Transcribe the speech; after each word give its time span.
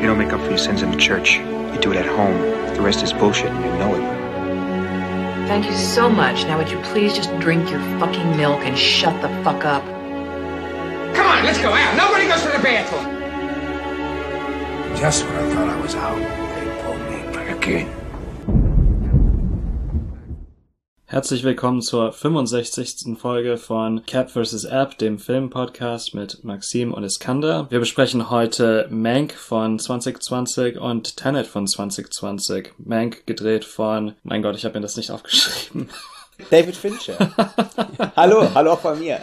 You 0.00 0.06
don't 0.06 0.16
make 0.16 0.32
up 0.32 0.40
for 0.40 0.48
your 0.48 0.56
sins 0.56 0.80
in 0.80 0.90
the 0.90 0.96
church. 0.96 1.34
You 1.34 1.78
do 1.78 1.92
it 1.92 1.98
at 1.98 2.06
home. 2.06 2.40
The 2.74 2.80
rest 2.80 3.02
is 3.02 3.12
bullshit 3.12 3.50
and 3.50 3.62
you 3.62 3.70
know 3.72 3.94
it. 3.94 5.46
Thank 5.46 5.66
you 5.66 5.76
so 5.76 6.08
much. 6.08 6.44
Now, 6.44 6.56
would 6.56 6.70
you 6.70 6.80
please 6.84 7.12
just 7.12 7.28
drink 7.38 7.70
your 7.70 7.80
fucking 8.00 8.34
milk 8.34 8.60
and 8.60 8.78
shut 8.78 9.20
the 9.20 9.28
fuck 9.44 9.66
up? 9.66 9.84
Come 11.14 11.26
on, 11.26 11.44
let's 11.44 11.58
go 11.58 11.70
out. 11.70 11.96
Nobody 11.98 12.26
goes 12.28 12.40
to 12.42 12.48
the 12.48 12.62
bathroom. 12.62 13.04
Just 14.96 15.26
when 15.26 15.34
I 15.34 15.54
thought 15.54 15.68
I 15.68 15.80
was 15.82 15.94
out, 15.94 16.18
they 16.54 16.82
pulled 16.82 17.00
me 17.10 17.34
back 17.36 17.68
in. 17.68 17.99
Herzlich 21.10 21.42
willkommen 21.42 21.82
zur 21.82 22.12
65. 22.12 23.18
Folge 23.18 23.56
von 23.56 24.06
Cap 24.06 24.30
vs. 24.30 24.62
App, 24.62 24.96
dem 24.96 25.18
Filmpodcast 25.18 26.14
mit 26.14 26.44
Maxim 26.44 26.94
und 26.94 27.02
Iskander. 27.02 27.66
Wir 27.68 27.80
besprechen 27.80 28.30
heute 28.30 28.86
Mank 28.90 29.32
von 29.32 29.80
2020 29.80 30.78
und 30.78 31.16
Tenet 31.16 31.48
von 31.48 31.66
2020. 31.66 32.74
Mank 32.78 33.26
gedreht 33.26 33.64
von, 33.64 34.12
mein 34.22 34.40
Gott, 34.40 34.54
ich 34.54 34.64
habe 34.64 34.78
mir 34.78 34.82
das 34.82 34.96
nicht 34.96 35.10
aufgeschrieben. 35.10 35.88
David 36.48 36.76
Fincher. 36.76 37.18
hallo, 38.16 38.48
hallo 38.54 38.74
auch 38.74 38.80
von 38.80 38.96
mir. 39.00 39.16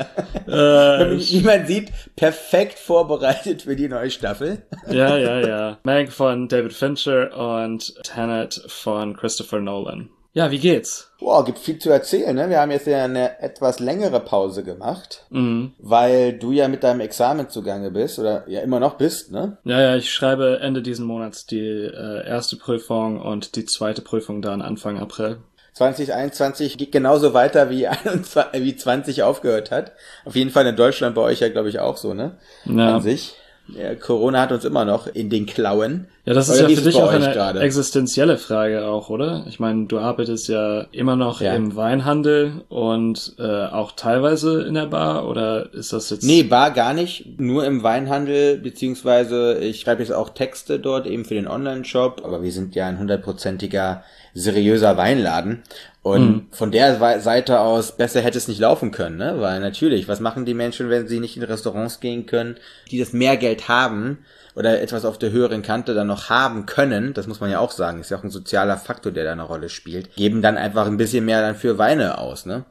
Äh, 0.45 1.17
Wie 1.17 1.41
man 1.41 1.65
sieht, 1.67 1.93
perfekt 2.17 2.79
vorbereitet 2.79 3.61
für 3.61 3.77
die 3.77 3.87
neue 3.87 4.11
Staffel. 4.11 4.61
ja, 4.89 5.15
ja, 5.15 5.39
ja. 5.39 5.77
Mank 5.83 6.11
von 6.11 6.49
David 6.49 6.73
Fincher 6.73 7.63
und 7.63 7.95
Tenet 8.03 8.61
von 8.67 9.15
Christopher 9.15 9.61
Nolan. 9.61 10.09
Ja, 10.37 10.51
wie 10.51 10.59
geht's? 10.59 11.09
Boah, 11.19 11.43
gibt 11.43 11.57
viel 11.57 11.79
zu 11.79 11.89
erzählen, 11.89 12.35
ne? 12.35 12.47
Wir 12.47 12.59
haben 12.61 12.69
jetzt 12.69 12.85
ja 12.85 13.03
eine 13.03 13.39
etwas 13.41 13.79
längere 13.79 14.19
Pause 14.19 14.63
gemacht, 14.63 15.25
Mhm. 15.31 15.71
weil 15.79 16.33
du 16.33 16.51
ja 16.51 16.67
mit 16.67 16.83
deinem 16.83 16.99
Examen 16.99 17.49
zugange 17.49 17.89
bist 17.89 18.19
oder 18.19 18.47
ja 18.47 18.61
immer 18.61 18.79
noch 18.79 18.97
bist, 18.99 19.31
ne? 19.31 19.57
Ja, 19.63 19.81
ja, 19.81 19.95
ich 19.95 20.13
schreibe 20.13 20.59
Ende 20.61 20.83
diesen 20.83 21.07
Monats 21.07 21.47
die 21.47 21.59
äh, 21.59 22.27
erste 22.27 22.55
Prüfung 22.55 23.19
und 23.19 23.55
die 23.55 23.65
zweite 23.65 24.03
Prüfung 24.03 24.43
dann 24.43 24.61
Anfang 24.61 24.99
April. 24.99 25.37
2021 25.73 26.77
geht 26.77 26.91
genauso 26.91 27.33
weiter 27.33 27.71
wie 27.71 27.87
21, 27.87 28.61
wie 28.63 28.75
20 28.75 29.23
aufgehört 29.23 29.71
hat. 29.71 29.93
Auf 30.23 30.35
jeden 30.35 30.51
Fall 30.51 30.67
in 30.67 30.75
Deutschland 30.75 31.15
bei 31.15 31.21
euch 31.23 31.39
ja, 31.39 31.49
glaube 31.49 31.69
ich, 31.69 31.79
auch 31.79 31.97
so, 31.97 32.13
ne? 32.13 32.37
Ja. 32.65 32.97
An 32.97 33.01
sich. 33.01 33.33
Ja, 33.69 33.95
Corona 33.95 34.41
hat 34.41 34.51
uns 34.51 34.63
immer 34.65 34.85
noch 34.85 35.07
in 35.07 35.29
den 35.29 35.45
Klauen. 35.45 36.07
Ja, 36.25 36.33
das 36.33 36.47
ist 36.49 36.59
Oder 36.59 36.69
ja 36.69 36.75
für 36.77 36.81
dich 36.83 36.95
auch 37.01 37.11
eine 37.11 37.31
gerade? 37.31 37.59
existenzielle 37.59 38.37
Frage 38.37 38.85
auch, 38.85 39.09
oder? 39.09 39.45
Ich 39.47 39.59
meine, 39.59 39.85
du 39.87 39.99
arbeitest 39.99 40.47
ja 40.49 40.85
immer 40.91 41.15
noch 41.15 41.41
Ja. 41.41 41.53
im 41.53 41.75
Weinhandel 41.75 42.63
und 42.69 43.35
äh, 43.39 43.65
auch 43.67 43.93
teilweise 43.93 44.63
in 44.63 44.73
der 44.73 44.87
Bar 44.87 45.27
oder 45.27 45.73
ist 45.73 45.93
das 45.93 46.09
jetzt? 46.09 46.23
Nee, 46.23 46.43
Bar 46.43 46.71
gar 46.71 46.93
nicht. 46.93 47.39
Nur 47.39 47.65
im 47.65 47.83
Weinhandel, 47.83 48.57
beziehungsweise 48.57 49.57
ich 49.59 49.81
schreibe 49.81 50.01
jetzt 50.01 50.11
auch 50.11 50.29
Texte 50.29 50.79
dort 50.79 51.05
eben 51.07 51.25
für 51.25 51.35
den 51.35 51.47
Online-Shop. 51.47 52.21
Aber 52.23 52.43
wir 52.43 52.51
sind 52.51 52.75
ja 52.75 52.87
ein 52.87 52.99
hundertprozentiger 52.99 54.03
seriöser 54.37 54.97
Weinladen. 54.97 55.63
Und 56.03 56.47
von 56.51 56.71
der 56.71 57.19
Seite 57.19 57.59
aus, 57.59 57.97
besser 57.97 58.21
hätte 58.21 58.37
es 58.37 58.47
nicht 58.47 58.61
laufen 58.61 58.91
können, 58.91 59.17
ne? 59.17 59.35
Weil 59.39 59.59
natürlich, 59.59 60.07
was 60.07 60.21
machen 60.21 60.45
die 60.45 60.53
Menschen, 60.53 60.89
wenn 60.89 61.07
sie 61.07 61.19
nicht 61.19 61.35
in 61.35 61.43
Restaurants 61.43 61.99
gehen 61.99 62.25
können, 62.25 62.55
die 62.89 62.99
das 62.99 63.11
Mehrgeld 63.11 63.67
haben 63.67 64.19
oder 64.55 64.81
etwas 64.81 65.03
auf 65.03 65.17
der 65.17 65.31
höheren 65.31 65.63
Kante 65.63 65.93
dann 65.93 66.07
noch 66.07 66.29
haben 66.29 66.65
können, 66.65 67.13
das 67.13 67.27
muss 67.27 67.41
man 67.41 67.51
ja 67.51 67.59
auch 67.59 67.71
sagen, 67.71 67.99
ist 67.99 68.09
ja 68.09 68.17
auch 68.17 68.23
ein 68.23 68.29
sozialer 68.29 68.77
Faktor, 68.77 69.11
der 69.11 69.25
da 69.25 69.33
eine 69.33 69.43
Rolle 69.43 69.67
spielt, 69.67 70.15
geben 70.15 70.41
dann 70.41 70.57
einfach 70.57 70.85
ein 70.85 70.97
bisschen 70.97 71.25
mehr 71.25 71.41
dann 71.41 71.55
für 71.55 71.77
Weine 71.77 72.17
aus, 72.19 72.45
ne? 72.45 72.63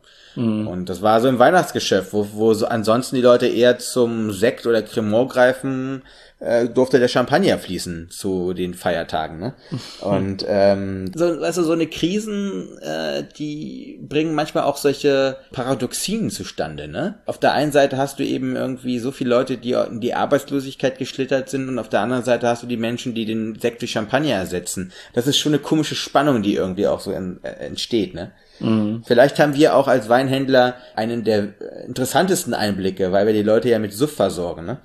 Und 0.66 0.90
das 0.90 1.00
war 1.00 1.22
so 1.22 1.28
im 1.28 1.38
Weihnachtsgeschäft, 1.38 2.12
wo, 2.12 2.28
wo 2.32 2.52
so 2.52 2.66
ansonsten 2.66 3.16
die 3.16 3.22
Leute 3.22 3.46
eher 3.46 3.78
zum 3.78 4.32
Sekt 4.32 4.66
oder 4.66 4.82
Cremant 4.82 5.30
greifen, 5.32 6.02
äh, 6.38 6.68
durfte 6.68 6.98
der 6.98 7.08
Champagner 7.08 7.58
fließen 7.58 8.10
zu 8.10 8.52
den 8.52 8.74
Feiertagen. 8.74 9.38
Ne? 9.38 9.54
Und 10.00 10.44
ähm, 10.46 11.10
so, 11.14 11.34
du, 11.34 11.52
so 11.52 11.72
eine 11.72 11.86
Krisen, 11.86 12.78
äh, 12.78 13.24
die 13.38 13.98
bringen 14.02 14.34
manchmal 14.34 14.64
auch 14.64 14.76
solche 14.76 15.38
Paradoxien 15.52 16.30
zustande. 16.30 16.88
Ne? 16.88 17.18
Auf 17.26 17.38
der 17.38 17.52
einen 17.52 17.72
Seite 17.72 17.96
hast 17.96 18.18
du 18.18 18.24
eben 18.24 18.54
irgendwie 18.54 18.98
so 18.98 19.12
viele 19.12 19.30
Leute, 19.30 19.56
die 19.56 19.72
in 19.72 20.00
die 20.00 20.14
Arbeitslosigkeit 20.14 20.98
geschlittert 20.98 21.48
sind 21.48 21.68
und 21.68 21.78
auf 21.78 21.88
der 21.88 22.00
anderen 22.00 22.24
Seite 22.24 22.48
hast 22.48 22.62
du 22.62 22.66
die 22.66 22.76
Menschen, 22.76 23.14
die 23.14 23.24
den 23.24 23.58
Sekt 23.58 23.80
durch 23.80 23.92
Champagner 23.92 24.34
ersetzen. 24.34 24.92
Das 25.14 25.26
ist 25.26 25.38
schon 25.38 25.54
eine 25.54 25.62
komische 25.62 25.94
Spannung, 25.94 26.42
die 26.42 26.54
irgendwie 26.54 26.86
auch 26.86 27.00
so 27.00 27.12
en, 27.12 27.40
äh, 27.42 27.48
entsteht. 27.66 28.14
Ne? 28.14 28.32
Vielleicht 29.04 29.38
haben 29.38 29.54
wir 29.54 29.74
auch 29.74 29.88
als 29.88 30.08
Weinhändler 30.08 30.76
einen 30.94 31.24
der 31.24 31.54
interessantesten 31.86 32.54
Einblicke, 32.54 33.12
weil 33.12 33.26
wir 33.26 33.32
die 33.32 33.42
Leute 33.42 33.68
ja 33.68 33.78
mit 33.78 33.92
Suff 33.92 34.14
versorgen. 34.14 34.66
Ne? 34.66 34.78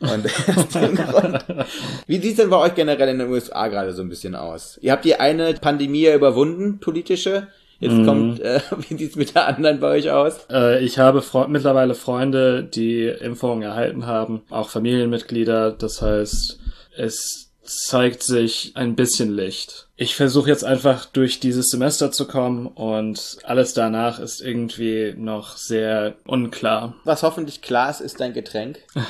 Und 0.00 0.24
wie 2.06 2.18
sieht's 2.18 2.36
denn 2.36 2.50
bei 2.50 2.58
euch 2.58 2.74
generell 2.74 3.08
in 3.08 3.18
den 3.18 3.30
USA 3.30 3.68
gerade 3.68 3.92
so 3.92 4.02
ein 4.02 4.08
bisschen 4.08 4.34
aus? 4.34 4.78
Ihr 4.80 4.92
habt 4.92 5.04
die 5.04 5.16
eine 5.16 5.54
Pandemie 5.54 6.06
überwunden, 6.06 6.78
politische. 6.80 7.48
Jetzt 7.78 8.06
kommt, 8.06 8.40
äh, 8.40 8.60
wie 8.88 8.96
sieht's 8.96 9.16
mit 9.16 9.34
der 9.34 9.46
anderen 9.46 9.80
bei 9.80 9.88
euch 9.88 10.10
aus? 10.10 10.46
Äh, 10.50 10.82
ich 10.84 10.98
habe 10.98 11.20
Fre 11.20 11.48
mittlerweile 11.48 11.94
Freunde, 11.94 12.64
die 12.64 13.04
Impfungen 13.06 13.62
erhalten 13.62 14.06
haben, 14.06 14.42
auch 14.50 14.70
Familienmitglieder. 14.70 15.72
Das 15.72 16.00
heißt, 16.00 16.58
es 16.96 17.45
zeigt 17.66 18.22
sich 18.22 18.72
ein 18.74 18.96
bisschen 18.96 19.34
Licht. 19.34 19.88
Ich 19.96 20.14
versuche 20.14 20.50
jetzt 20.50 20.64
einfach 20.64 21.06
durch 21.06 21.40
dieses 21.40 21.68
Semester 21.68 22.12
zu 22.12 22.26
kommen 22.26 22.66
und 22.66 23.38
alles 23.44 23.74
danach 23.74 24.18
ist 24.18 24.40
irgendwie 24.40 25.14
noch 25.16 25.56
sehr 25.56 26.14
unklar. 26.26 26.94
Was 27.04 27.22
hoffentlich 27.22 27.62
klar 27.62 27.90
ist, 27.90 28.00
ist 28.00 28.20
dein 28.20 28.32
Getränk. 28.32 28.80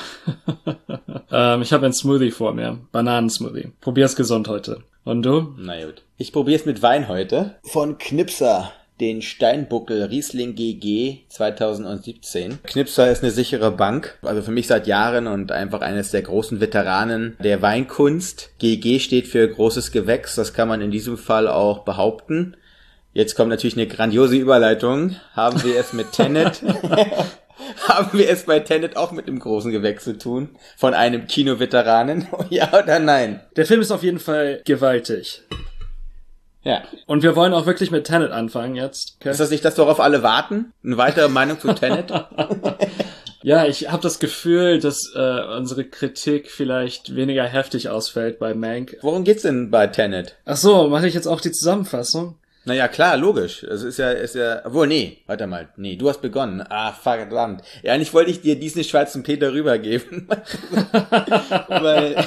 Ähm, 1.31 1.61
ich 1.61 1.73
habe 1.73 1.85
einen 1.85 1.93
Smoothie 1.93 2.31
vor 2.31 2.53
mir. 2.53 2.79
Bananensmoothie. 2.91 3.71
Probier's 3.81 4.15
gesund 4.15 4.47
heute. 4.47 4.83
Und 5.03 5.23
du? 5.23 5.53
Na 5.57 5.83
gut. 5.85 6.03
Ich 6.17 6.31
probier's 6.31 6.65
mit 6.65 6.81
Wein 6.81 7.07
heute. 7.07 7.55
Von 7.63 7.97
Knipser. 7.97 8.71
Den 8.99 9.21
Steinbuckel 9.21 10.03
Riesling 10.03 10.55
GG 10.55 11.19
2017. 11.29 12.59
Knipser 12.63 13.11
ist 13.11 13.21
eine 13.21 13.31
sichere 13.31 13.71
Bank, 13.71 14.17
also 14.23 14.41
für 14.41 14.51
mich 14.51 14.67
seit 14.67 14.87
Jahren 14.87 15.27
und 15.27 15.51
einfach 15.51 15.81
eines 15.81 16.11
der 16.11 16.23
großen 16.23 16.59
Veteranen 16.59 17.37
der 17.43 17.61
Weinkunst. 17.61 18.51
GG 18.57 18.99
steht 18.99 19.27
für 19.27 19.47
großes 19.47 19.91
Gewächs, 19.91 20.35
das 20.35 20.53
kann 20.53 20.67
man 20.67 20.81
in 20.81 20.89
diesem 20.89 21.17
Fall 21.17 21.47
auch 21.47 21.85
behaupten. 21.85 22.57
Jetzt 23.13 23.35
kommt 23.35 23.49
natürlich 23.49 23.77
eine 23.77 23.87
grandiose 23.87 24.35
Überleitung. 24.35 25.15
Haben 25.33 25.63
wir 25.63 25.79
es 25.79 25.93
mit 25.93 26.11
Tenet 26.11 26.63
haben 27.87 28.17
wir 28.17 28.29
es 28.29 28.43
bei 28.43 28.59
Tenet 28.59 28.97
auch 28.97 29.11
mit 29.11 29.27
dem 29.27 29.39
großen 29.39 29.71
Gewächs 29.71 30.03
zu 30.03 30.17
tun? 30.17 30.49
Von 30.75 30.93
einem 30.93 31.27
Kinoveteranen? 31.27 32.27
ja 32.49 32.69
oder 32.73 32.99
nein? 32.99 33.41
Der 33.55 33.65
Film 33.65 33.81
ist 33.81 33.91
auf 33.91 34.03
jeden 34.03 34.19
Fall 34.19 34.61
gewaltig. 34.65 35.43
Ja. 36.63 36.83
Und 37.05 37.23
wir 37.23 37.35
wollen 37.35 37.53
auch 37.53 37.65
wirklich 37.65 37.91
mit 37.91 38.05
Tenet 38.05 38.31
anfangen 38.31 38.75
jetzt. 38.75 39.17
Okay? 39.19 39.29
Ist 39.29 39.39
das 39.39 39.51
nicht 39.51 39.63
das, 39.63 39.77
worauf 39.77 39.99
alle 39.99 40.23
warten? 40.23 40.73
Eine 40.83 40.97
weitere 40.97 41.29
Meinung 41.29 41.59
zu 41.59 41.73
Tenet? 41.73 42.11
Ja, 43.43 43.65
ich 43.65 43.89
habe 43.89 44.01
das 44.01 44.19
Gefühl, 44.19 44.79
dass 44.79 45.13
äh, 45.15 45.41
unsere 45.55 45.85
Kritik 45.85 46.51
vielleicht 46.51 47.15
weniger 47.15 47.45
heftig 47.45 47.87
ausfällt 47.87 48.39
bei 48.39 48.53
Mank. 48.53 48.97
Worum 49.01 49.23
geht's 49.23 49.43
denn 49.43 49.71
bei 49.71 49.87
Tenet? 49.87 50.35
Ach 50.43 50.57
so, 50.57 50.89
mache 50.89 51.07
ich 51.07 51.13
jetzt 51.13 51.27
auch 51.27 51.39
die 51.39 51.53
Zusammenfassung? 51.53 52.35
Naja, 52.65 52.89
klar, 52.89 53.15
logisch. 53.15 53.63
Es 53.63 53.83
ist 53.83 53.99
ja, 53.99 54.11
ist 54.11 54.35
ja, 54.35 54.61
obwohl, 54.65 54.87
nee, 54.87 55.19
warte 55.27 55.47
mal, 55.47 55.69
nee, 55.77 55.95
du 55.95 56.09
hast 56.09 56.21
begonnen. 56.21 56.61
Ah, 56.67 56.91
verdammt. 56.91 57.61
Ja, 57.81 57.93
eigentlich 57.93 58.13
wollte 58.13 58.31
ich 58.31 58.41
dir 58.41 58.59
diesen 58.59 58.83
schwarzen 58.83 59.23
Peter 59.23 59.53
rübergeben. 59.53 60.27
Weil, 61.69 62.25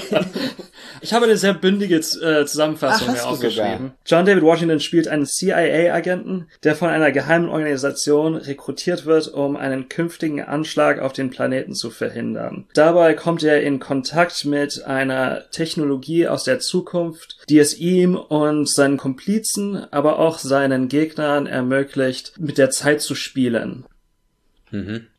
Ich 1.01 1.13
habe 1.13 1.25
eine 1.25 1.37
sehr 1.37 1.55
bündige 1.55 1.97
äh, 1.97 2.47
Zusammenfassung 2.47 3.09
Ach, 3.11 3.23
du 3.23 3.29
aufgeschrieben. 3.29 3.93
John 4.07 4.27
David 4.27 4.43
Washington 4.43 4.81
spielt 4.81 5.09
einen 5.09 5.27
CIA-Agenten, 5.27 6.47
der 6.63 6.75
von 6.75 6.89
einer 6.89 7.13
geheimen 7.13 7.49
Organisation 7.49 8.37
rekrutiert 8.37 9.07
wird, 9.07 9.29
um 9.29 9.57
einen 9.57 9.89
künftigen 9.89 10.43
Anschlag 10.43 11.01
auf 11.01 11.13
den 11.13 11.31
Planeten 11.31 11.75
zu 11.75 11.91
verhindern. 11.91 12.67
Dabei 12.75 13.15
kommt 13.15 13.43
er 13.43 13.63
in 13.63 13.81
Kontakt 13.81 14.45
mit 14.45 14.85
einer 14.85 15.51
Technologie 15.51 16.29
aus 16.29 16.45
der 16.45 16.61
Zukunft, 16.61 17.39
die 17.49 17.59
es 17.59 17.79
ihm 17.79 18.17
und 18.17 18.69
seinen 18.69 18.97
Komplizen, 18.97 19.87
aber 19.91 20.19
auch 20.19 20.39
seinen 20.39 20.89
Gegnern 20.89 21.47
ermöglicht, 21.47 22.35
mit 22.39 22.59
der 22.59 22.71
Zeit 22.71 23.01
zu 23.01 23.15
spielen. 23.15 23.85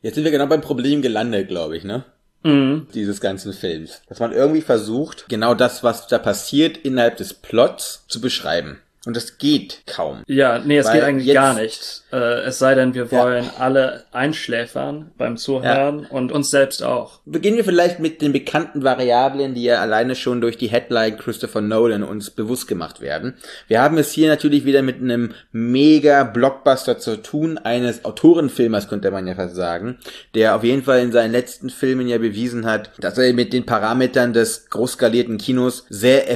jetzt 0.00 0.14
sind 0.14 0.24
wir 0.24 0.30
genau 0.30 0.46
beim 0.46 0.60
Problem 0.60 1.02
gelandet, 1.02 1.48
glaube 1.48 1.76
ich, 1.76 1.84
ne? 1.84 2.04
Mhm. 2.42 2.86
Dieses 2.94 3.20
ganzen 3.20 3.52
Films. 3.52 4.02
Dass 4.08 4.20
man 4.20 4.32
irgendwie 4.32 4.62
versucht, 4.62 5.26
genau 5.28 5.54
das, 5.54 5.82
was 5.82 6.06
da 6.06 6.18
passiert, 6.18 6.76
innerhalb 6.78 7.16
des 7.16 7.34
Plots 7.34 8.04
zu 8.08 8.20
beschreiben. 8.20 8.80
Und 9.04 9.16
das 9.16 9.38
geht 9.38 9.82
kaum. 9.86 10.22
Ja, 10.28 10.60
nee, 10.60 10.78
es 10.78 10.90
geht 10.90 11.02
eigentlich 11.02 11.34
gar 11.34 11.54
nicht. 11.54 12.04
Äh, 12.12 12.42
es 12.44 12.60
sei 12.60 12.76
denn, 12.76 12.94
wir 12.94 13.06
Ja. 13.06 13.10
wollen 13.10 13.50
alle 13.58 14.04
einschläfern 14.12 15.10
beim 15.18 15.36
Zuhören 15.36 16.06
und 16.06 16.30
uns 16.30 16.50
selbst 16.50 16.84
auch. 16.84 17.18
Beginnen 17.24 17.56
wir 17.56 17.64
vielleicht 17.64 17.98
mit 17.98 18.22
den 18.22 18.32
bekannten 18.32 18.84
Variablen, 18.84 19.54
die 19.54 19.64
ja 19.64 19.80
alleine 19.80 20.14
schon 20.14 20.40
durch 20.40 20.56
die 20.56 20.68
Headline 20.68 21.16
Christopher 21.18 21.60
Nolan 21.60 22.04
uns 22.04 22.30
bewusst 22.30 22.68
gemacht 22.68 23.00
werden. 23.00 23.34
Wir 23.66 23.80
haben 23.82 23.98
es 23.98 24.12
hier 24.12 24.28
natürlich 24.28 24.64
wieder 24.64 24.82
mit 24.82 25.00
einem 25.00 25.34
mega 25.50 26.22
Blockbuster 26.22 26.98
zu 26.98 27.20
tun, 27.20 27.58
eines 27.58 28.04
Autorenfilmers 28.04 28.88
könnte 28.88 29.10
man 29.10 29.26
ja 29.26 29.34
fast 29.34 29.56
sagen, 29.56 29.98
der 30.36 30.54
auf 30.54 30.62
jeden 30.62 30.84
Fall 30.84 31.00
in 31.00 31.10
seinen 31.10 31.32
letzten 31.32 31.70
Filmen 31.70 32.06
ja 32.06 32.18
bewiesen 32.18 32.66
hat, 32.66 32.90
dass 33.00 33.18
er 33.18 33.32
mit 33.32 33.52
den 33.52 33.66
Parametern 33.66 34.32
des 34.32 34.70
großskalierten 34.70 35.38
Kinos 35.38 35.86
sehr 35.88 36.30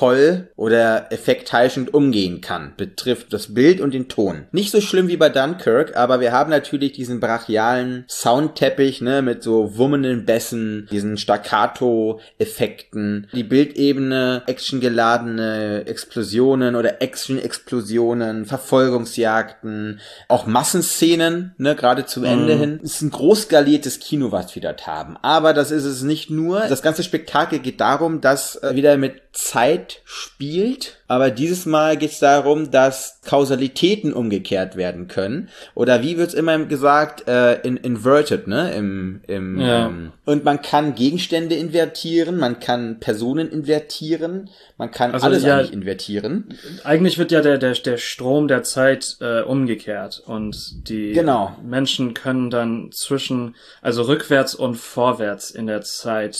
effektvoll 0.00 0.48
oder 0.56 1.12
effektheischend 1.12 1.94
umgehen 1.94 2.40
kann, 2.40 2.72
betrifft 2.76 3.32
das 3.32 3.54
Bild 3.54 3.80
und 3.80 3.94
den 3.94 4.08
Ton. 4.08 4.46
Nicht 4.52 4.70
so 4.70 4.80
schlimm 4.80 5.08
wie 5.08 5.16
bei 5.16 5.28
Dunkirk, 5.28 5.96
aber 5.96 6.20
wir 6.20 6.30
haben 6.32 6.50
natürlich 6.50 6.92
diesen 6.92 7.20
brachialen 7.20 8.04
Soundteppich, 8.08 9.00
ne, 9.00 9.22
mit 9.22 9.42
so 9.42 9.76
wummenden 9.76 10.24
Bässen, 10.24 10.88
diesen 10.90 11.18
Staccato-Effekten, 11.18 13.28
die 13.32 13.44
Bildebene, 13.44 14.42
actiongeladene 14.46 15.84
Explosionen 15.86 16.76
oder 16.76 17.02
Action-Explosionen, 17.02 18.46
Verfolgungsjagden, 18.46 20.00
auch 20.28 20.46
Massenszenen, 20.46 21.54
ne, 21.58 21.76
gerade 21.76 22.06
zum 22.06 22.24
Ende 22.24 22.54
hin. 22.54 22.80
Es 22.82 22.94
ist 22.94 23.02
ein 23.02 23.10
großskaliertes 23.10 24.00
Kino, 24.00 24.32
was 24.32 24.54
wir 24.54 24.62
dort 24.62 24.86
haben. 24.86 25.16
Aber 25.22 25.52
das 25.52 25.70
ist 25.70 25.84
es 25.84 26.02
nicht 26.02 26.30
nur. 26.30 26.60
Das 26.68 26.82
ganze 26.82 27.02
Spektakel 27.02 27.58
geht 27.58 27.80
darum, 27.80 28.20
dass 28.20 28.56
äh, 28.56 28.74
wieder 28.74 28.96
mit 28.96 29.20
Zeit 29.32 29.89
spielt. 30.04 30.98
Aber 31.08 31.30
dieses 31.30 31.66
Mal 31.66 31.96
geht 31.96 32.12
es 32.12 32.20
darum, 32.20 32.70
dass 32.70 33.20
Kausalitäten 33.24 34.12
umgekehrt 34.12 34.76
werden 34.76 35.08
können. 35.08 35.48
Oder 35.74 36.02
wie 36.02 36.16
wird's 36.16 36.34
immer 36.34 36.58
gesagt, 36.66 37.26
äh, 37.28 37.60
in, 37.62 37.76
inverted, 37.76 38.46
ne? 38.46 38.72
Im, 38.74 39.20
im, 39.26 39.58
Ja. 39.60 39.86
ähm, 39.86 40.12
und 40.24 40.44
man 40.44 40.62
kann 40.62 40.94
Gegenstände 40.94 41.56
invertieren, 41.56 42.36
man 42.38 42.60
kann 42.60 43.00
Personen 43.00 43.50
invertieren, 43.50 44.48
man 44.78 44.90
kann 44.92 45.12
Also, 45.12 45.26
alles 45.26 45.42
ja, 45.42 45.56
eigentlich 45.58 45.72
invertieren. 45.72 46.54
Eigentlich 46.84 47.18
wird 47.18 47.32
ja 47.32 47.40
der, 47.40 47.58
der, 47.58 47.72
der 47.74 47.96
Strom 47.98 48.46
der 48.46 48.62
Zeit 48.62 49.16
äh, 49.20 49.40
umgekehrt 49.42 50.22
und 50.24 50.88
die 50.88 51.12
Genau. 51.12 51.56
Menschen 51.64 52.14
können 52.14 52.50
dann 52.50 52.90
zwischen, 52.92 53.56
also 53.82 54.02
rückwärts 54.02 54.54
und 54.54 54.76
vorwärts 54.76 55.50
in 55.50 55.66
der 55.66 55.82
Zeit 55.82 56.38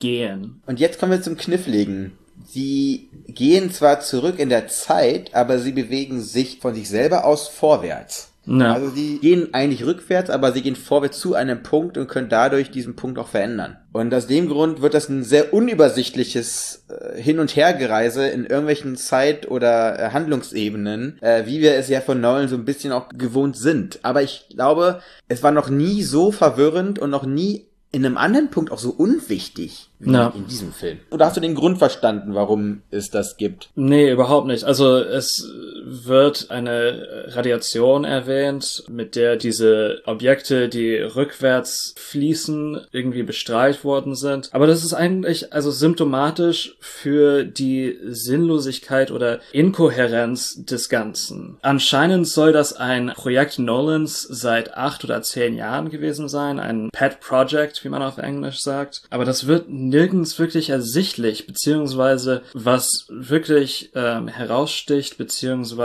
gehen. 0.00 0.62
Und 0.66 0.80
jetzt 0.80 0.98
kommen 0.98 1.12
wir 1.12 1.22
zum 1.22 1.36
Kniffligen. 1.36 2.18
Sie 2.52 3.08
gehen 3.28 3.72
zwar 3.72 4.00
zurück 4.00 4.38
in 4.38 4.50
der 4.50 4.68
Zeit, 4.68 5.34
aber 5.34 5.58
sie 5.58 5.72
bewegen 5.72 6.20
sich 6.20 6.58
von 6.60 6.74
sich 6.74 6.86
selber 6.86 7.24
aus 7.24 7.48
vorwärts. 7.48 8.32
Ja. 8.44 8.74
Also 8.74 8.90
sie 8.90 9.20
gehen 9.20 9.54
eigentlich 9.54 9.86
rückwärts, 9.86 10.28
aber 10.28 10.52
sie 10.52 10.60
gehen 10.60 10.76
vorwärts 10.76 11.18
zu 11.18 11.34
einem 11.34 11.62
Punkt 11.62 11.96
und 11.96 12.08
können 12.08 12.28
dadurch 12.28 12.70
diesen 12.70 12.94
Punkt 12.94 13.18
auch 13.18 13.28
verändern. 13.28 13.78
Und 13.92 14.12
aus 14.12 14.26
dem 14.26 14.48
Grund 14.48 14.82
wird 14.82 14.92
das 14.92 15.08
ein 15.08 15.22
sehr 15.22 15.54
unübersichtliches 15.54 16.84
äh, 16.90 17.22
Hin- 17.22 17.38
und 17.38 17.56
Hergereise 17.56 18.26
in 18.26 18.44
irgendwelchen 18.44 18.96
Zeit- 18.96 19.50
oder 19.50 19.98
äh, 19.98 20.10
Handlungsebenen, 20.10 21.22
äh, 21.22 21.46
wie 21.46 21.62
wir 21.62 21.74
es 21.76 21.88
ja 21.88 22.02
von 22.02 22.20
Nolan 22.20 22.48
so 22.48 22.56
ein 22.56 22.66
bisschen 22.66 22.92
auch 22.92 23.08
gewohnt 23.08 23.56
sind. 23.56 24.00
Aber 24.02 24.22
ich 24.22 24.48
glaube, 24.50 25.00
es 25.26 25.42
war 25.42 25.52
noch 25.52 25.70
nie 25.70 26.02
so 26.02 26.32
verwirrend 26.32 26.98
und 26.98 27.08
noch 27.08 27.24
nie 27.24 27.68
in 27.94 28.06
einem 28.06 28.16
anderen 28.16 28.50
Punkt 28.50 28.72
auch 28.72 28.78
so 28.78 28.90
unwichtig 28.90 29.90
wie 29.98 30.12
Ja. 30.12 30.28
in 30.34 30.46
diesem 30.46 30.72
Film. 30.72 30.98
Oder 31.10 31.26
hast 31.26 31.36
du 31.36 31.40
den 31.42 31.54
Grund 31.54 31.76
verstanden, 31.78 32.34
warum 32.34 32.80
es 32.90 33.10
das 33.10 33.36
gibt? 33.36 33.68
Nee, 33.74 34.10
überhaupt 34.10 34.46
nicht. 34.46 34.64
Also 34.64 34.96
es 34.96 35.46
wird 35.92 36.50
eine 36.50 37.26
Radiation 37.28 38.04
erwähnt, 38.04 38.84
mit 38.88 39.14
der 39.14 39.36
diese 39.36 40.00
Objekte, 40.06 40.68
die 40.68 40.96
rückwärts 40.96 41.94
fließen, 41.98 42.86
irgendwie 42.92 43.22
bestrahlt 43.22 43.84
worden 43.84 44.14
sind. 44.14 44.48
Aber 44.52 44.66
das 44.66 44.84
ist 44.84 44.94
eigentlich 44.94 45.52
also 45.52 45.70
symptomatisch 45.70 46.76
für 46.80 47.44
die 47.44 47.98
Sinnlosigkeit 48.04 49.10
oder 49.10 49.40
Inkohärenz 49.52 50.64
des 50.64 50.88
Ganzen. 50.88 51.58
Anscheinend 51.60 52.26
soll 52.26 52.52
das 52.52 52.72
ein 52.72 53.12
Projekt 53.14 53.58
Nolans 53.58 54.22
seit 54.22 54.74
acht 54.74 55.04
oder 55.04 55.20
zehn 55.22 55.54
Jahren 55.54 55.90
gewesen 55.90 56.28
sein, 56.28 56.58
ein 56.58 56.88
Pet 56.92 57.20
Project, 57.20 57.84
wie 57.84 57.90
man 57.90 58.02
auf 58.02 58.18
Englisch 58.18 58.60
sagt. 58.60 59.02
Aber 59.10 59.24
das 59.24 59.46
wird 59.46 59.68
nirgends 59.68 60.38
wirklich 60.38 60.70
ersichtlich, 60.70 61.46
beziehungsweise 61.46 62.42
was 62.54 63.06
wirklich 63.10 63.90
ähm, 63.94 64.28
heraussticht, 64.28 65.18
beziehungsweise 65.18 65.81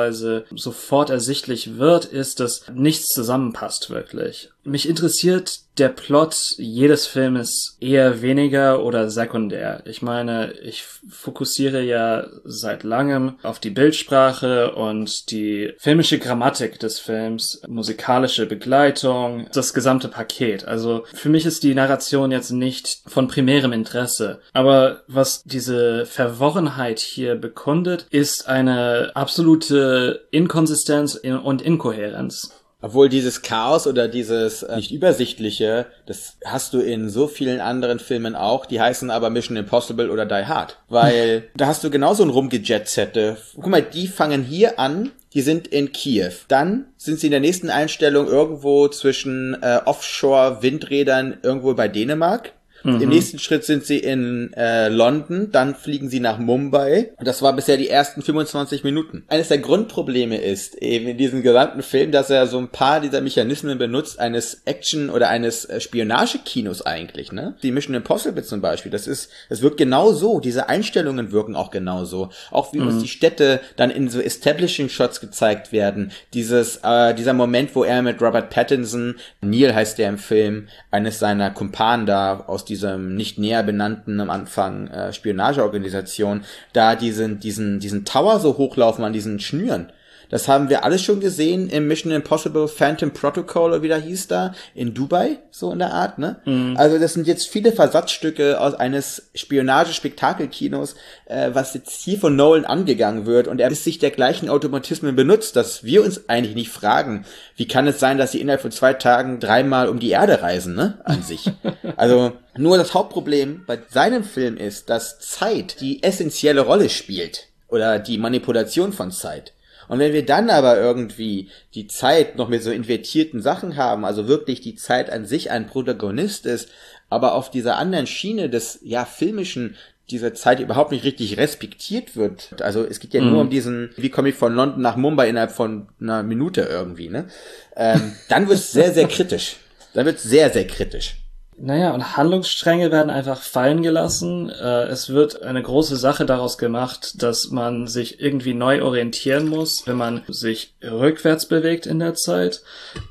sofort 0.56 1.10
ersichtlich 1.10 1.78
wird, 1.78 2.06
ist, 2.06 2.40
dass 2.40 2.66
nichts 2.74 3.08
zusammenpasst 3.08 3.90
wirklich. 3.90 4.50
Mich 4.68 4.90
interessiert 4.90 5.62
der 5.78 5.88
Plot 5.88 6.56
jedes 6.58 7.08
Filmes 7.08 7.78
eher 7.80 8.22
weniger 8.22 8.84
oder 8.84 9.10
sekundär. 9.10 9.82
Ich 9.86 10.02
meine, 10.02 10.52
ich 10.62 10.84
fokussiere 11.10 11.82
ja 11.82 12.28
seit 12.44 12.84
langem 12.84 13.36
auf 13.44 13.60
die 13.60 13.70
Bildsprache 13.70 14.76
und 14.76 15.32
die 15.32 15.74
filmische 15.78 16.20
Grammatik 16.20 16.80
des 16.80 17.00
Films, 17.00 17.62
musikalische 17.66 18.46
Begleitung, 18.46 19.48
das 19.54 19.74
gesamte 19.74 20.10
Paket. 20.10 20.66
Also 20.66 21.06
für 21.14 21.30
mich 21.30 21.46
ist 21.46 21.64
die 21.64 21.74
Narration 21.74 22.32
jetzt 22.32 22.52
nicht 22.52 23.04
von 23.08 23.30
primärem 23.30 23.72
Interesse. 23.72 24.42
Aber 24.52 25.04
was 25.08 25.44
diese 25.44 26.06
Verworrenheit 26.06 27.00
hier 27.00 27.36
bekundet, 27.36 28.06
ist 28.10 28.50
eine 28.50 29.12
absolute 29.14 30.28
Inkonsistenz 30.32 31.16
und 31.16 31.62
Inkohärenz. 31.62 32.52
Obwohl 32.88 33.10
dieses 33.10 33.42
Chaos 33.42 33.86
oder 33.86 34.08
dieses 34.08 34.64
äh, 34.64 34.78
nicht 34.78 34.94
übersichtliche, 34.94 35.88
das 36.06 36.38
hast 36.46 36.74
du 36.74 36.80
in 36.80 37.10
so 37.10 37.28
vielen 37.28 37.60
anderen 37.60 38.00
Filmen 38.00 38.34
auch, 38.34 38.66
die 38.66 38.80
heißen 38.80 39.12
aber 39.12 39.30
Mission 39.30 39.58
Impossible 39.58 40.10
oder 40.10 40.26
Die 40.26 40.46
Hard. 40.46 40.78
Weil 40.88 41.50
da 41.58 41.68
hast 41.68 41.84
du 41.84 41.90
genauso 41.90 42.24
ein 42.24 42.30
Rumgejet-Sette. 42.30 43.36
Guck 43.56 43.68
mal, 43.68 43.82
die 43.82 44.08
fangen 44.08 44.42
hier 44.42 44.80
an, 44.80 45.12
die 45.34 45.42
sind 45.42 45.68
in 45.68 45.92
Kiew. 45.92 46.32
Dann 46.48 46.86
sind 46.96 47.20
sie 47.20 47.28
in 47.28 47.32
der 47.32 47.42
nächsten 47.42 47.70
Einstellung 47.70 48.28
irgendwo 48.28 48.88
zwischen 48.88 49.62
äh, 49.62 49.82
Offshore-Windrädern 49.84 51.40
irgendwo 51.44 51.74
bei 51.74 51.90
Dänemark. 51.90 52.54
Im 52.88 53.10
nächsten 53.10 53.40
Schritt 53.40 53.66
sind 53.66 53.86
sie 53.86 54.00
in 54.00 54.54
äh, 54.54 54.88
London, 54.88 55.52
dann 55.52 55.76
fliegen 55.76 56.10
sie 56.10 56.20
nach 56.20 56.40
Mumbai. 56.40 57.12
Und 57.18 57.28
das 57.28 57.42
war 57.42 57.54
bisher 57.54 57.78
die 57.78 57.90
ersten 57.90 58.22
25 58.22 58.84
Minuten. 58.84 59.26
Eines 59.28 59.50
der 59.50 59.58
Grundprobleme 59.58 60.38
ist 60.38 60.76
eben 60.76 61.08
in 61.08 61.18
diesem 61.18 61.44
gesamten 61.44 61.82
Film, 61.82 62.12
dass 62.12 62.30
er 62.30 62.48
so 62.48 62.58
ein 62.58 62.70
paar 62.70 63.02
dieser 63.02 63.22
Mechanismen 63.22 63.78
benutzt, 63.78 64.20
eines 64.20 64.62
Action- 64.66 65.10
oder 65.10 65.30
eines 65.30 65.66
äh, 65.66 65.82
Spionagekinos 65.82 66.82
eigentlich, 66.82 67.32
ne? 67.32 67.56
Die 67.62 67.72
Mission 67.72 67.96
Impossible 67.96 68.44
zum 68.44 68.62
Beispiel, 68.62 68.92
das 68.92 69.08
ist, 69.08 69.30
das 69.50 69.62
wirkt 69.62 69.78
genau 69.78 70.14
so. 70.14 70.40
Diese 70.40 70.70
Einstellungen 70.70 71.32
wirken 71.32 71.56
auch 71.56 71.72
genau 71.72 72.06
so. 72.06 72.30
Auch 72.52 72.74
wie 72.74 72.80
uns 72.80 73.02
die 73.02 73.10
Städte 73.10 73.60
dann 73.76 73.90
in 73.90 74.10
so 74.10 74.22
Establishing-Shots 74.22 75.20
gezeigt 75.20 75.72
werden. 75.72 76.12
Dieses, 76.34 76.78
äh, 76.84 77.14
dieser 77.14 77.34
Moment, 77.34 77.76
wo 77.76 77.84
er 77.84 78.02
mit 78.02 78.22
Robert 78.22 78.50
Pattinson, 78.50 79.16
Neil 79.42 79.76
heißt 79.76 79.98
der 79.98 80.10
im 80.10 80.18
Film, 80.18 80.68
eines 80.92 81.20
seiner 81.20 81.52
Kumpanen 81.52 82.06
da 82.06 82.46
aus 82.48 82.64
diesem 82.64 82.77
nicht 83.16 83.38
näher 83.40 83.64
benannten 83.64 84.20
am 84.20 84.30
Anfang 84.30 84.88
äh, 84.88 85.14
Spionageorganisation, 85.14 86.44
da 86.74 86.96
diesen, 86.96 87.40
diesen, 87.40 87.80
diesen 87.80 88.06
Tower 88.06 88.40
so 88.40 88.58
hochlaufen 88.58 89.04
an 89.04 89.14
diesen 89.14 89.40
Schnüren. 89.40 89.92
Das 90.30 90.48
haben 90.48 90.70
wir 90.70 90.84
alles 90.84 91.02
schon 91.02 91.20
gesehen 91.20 91.70
im 91.70 91.88
Mission 91.88 92.12
Impossible 92.12 92.68
Phantom 92.68 93.12
Protocol 93.12 93.72
oder 93.72 93.82
wie 93.82 93.88
der 93.88 94.00
hieß 94.00 94.28
da, 94.28 94.54
in 94.76 94.94
Dubai, 94.94 95.40
so 95.52 95.72
in 95.72 95.80
der 95.80 95.94
Art, 95.94 96.20
ne? 96.20 96.38
Also 96.78 97.00
das 97.00 97.14
sind 97.14 97.28
jetzt 97.28 97.48
viele 97.48 97.72
Versatzstücke 97.72 98.60
aus 98.60 98.74
eines 98.74 99.30
Spionage-Spektakelkinos, 99.36 100.96
äh, 101.26 101.52
was 101.54 101.74
jetzt 101.74 102.04
hier 102.04 102.20
von 102.20 102.36
Nolan 102.36 102.66
angegangen 102.66 103.26
wird 103.26 103.48
und 103.48 103.62
er 103.62 103.72
ist 103.72 103.84
sich 103.84 104.00
der 104.00 104.12
gleichen 104.12 104.50
Automatismen 104.50 105.16
benutzt, 105.16 105.56
dass 105.56 105.84
wir 105.84 106.04
uns 106.04 106.30
eigentlich 106.30 106.56
nicht 106.56 106.72
fragen, 106.72 107.26
wie 107.56 107.68
kann 107.68 107.88
es 107.88 108.00
sein, 108.00 108.18
dass 108.18 108.32
sie 108.32 108.42
innerhalb 108.42 108.62
von 108.62 108.72
zwei 108.72 108.94
Tagen 108.94 109.40
dreimal 109.40 109.90
um 109.90 110.00
die 110.00 110.10
Erde 110.10 110.42
reisen, 110.42 110.76
ne? 110.76 111.00
An 111.04 111.24
sich. 111.24 111.52
Also 111.96 112.34
nur 112.56 112.78
das 112.78 112.94
Hauptproblem 112.94 113.64
bei 113.66 113.80
seinem 113.90 114.24
Film 114.24 114.58
ist, 114.58 114.90
dass 114.90 115.20
Zeit 115.20 115.80
die 115.82 116.04
essentielle 116.04 116.62
Rolle 116.62 116.90
spielt 116.90 117.48
oder 117.68 117.98
die 117.98 118.18
Manipulation 118.18 118.94
von 118.94 119.12
Zeit. 119.12 119.54
Und 119.88 120.00
wenn 120.00 120.14
wir 120.14 120.26
dann 120.26 120.50
aber 120.50 120.80
irgendwie 120.80 121.50
die 121.74 121.88
Zeit 121.88 122.36
noch 122.36 122.50
mit 122.50 122.64
so 122.64 122.72
invertierten 122.72 123.42
Sachen 123.42 123.78
haben, 123.78 124.06
also 124.06 124.28
wirklich 124.28 124.62
die 124.62 124.76
Zeit 124.76 125.10
an 125.10 125.26
sich 125.26 125.52
ein 125.52 125.68
Protagonist 125.68 126.46
ist, 126.46 126.70
aber 127.10 127.34
auf 127.34 127.50
dieser 127.50 127.78
anderen 127.78 128.08
Schiene 128.08 128.50
des, 128.50 128.80
ja, 128.84 129.06
filmischen, 129.06 129.76
dieser 130.10 130.34
Zeit 130.34 130.60
überhaupt 130.60 130.92
nicht 130.92 131.04
richtig 131.04 131.38
respektiert 131.38 132.16
wird. 132.16 132.62
Also 132.62 132.86
es 132.86 133.00
geht 133.00 133.14
ja 133.14 133.22
nur 133.22 133.42
um 133.42 133.50
diesen, 133.50 133.90
wie 133.98 134.10
komme 134.10 134.30
ich 134.30 134.36
von 134.36 134.54
London 134.54 134.82
nach 134.82 134.96
Mumbai 134.96 135.28
innerhalb 135.28 135.52
von 135.52 135.90
einer 136.00 136.24
Minute 136.24 136.62
irgendwie, 136.62 137.10
ne? 137.10 137.28
Ähm, 137.76 138.14
dann 138.30 138.48
wird 138.48 138.58
es 138.58 138.72
sehr, 138.72 138.94
sehr 138.94 139.08
kritisch. 139.08 139.58
Dann 139.94 140.06
wird 140.06 140.18
es 140.18 140.24
sehr, 140.24 140.50
sehr 140.50 140.66
kritisch. 140.66 141.16
Naja, 141.60 141.92
und 141.92 142.16
Handlungsstränge 142.16 142.92
werden 142.92 143.10
einfach 143.10 143.42
fallen 143.42 143.82
gelassen. 143.82 144.52
Äh, 144.52 144.84
es 144.84 145.10
wird 145.10 145.42
eine 145.42 145.64
große 145.64 145.96
Sache 145.96 146.28
daraus 146.28 146.60
gemacht, 146.60 147.24
dass 147.24 147.50
man 147.50 147.88
sich 147.88 148.22
irgendwie 148.22 148.54
neu 148.54 148.84
orientieren 148.84 149.48
muss, 149.48 149.88
wenn 149.88 149.98
man 149.98 150.22
sich 150.28 150.76
rückwärts 150.84 151.48
bewegt 151.48 151.88
in 151.88 151.98
der 151.98 152.14
Zeit. 152.14 152.62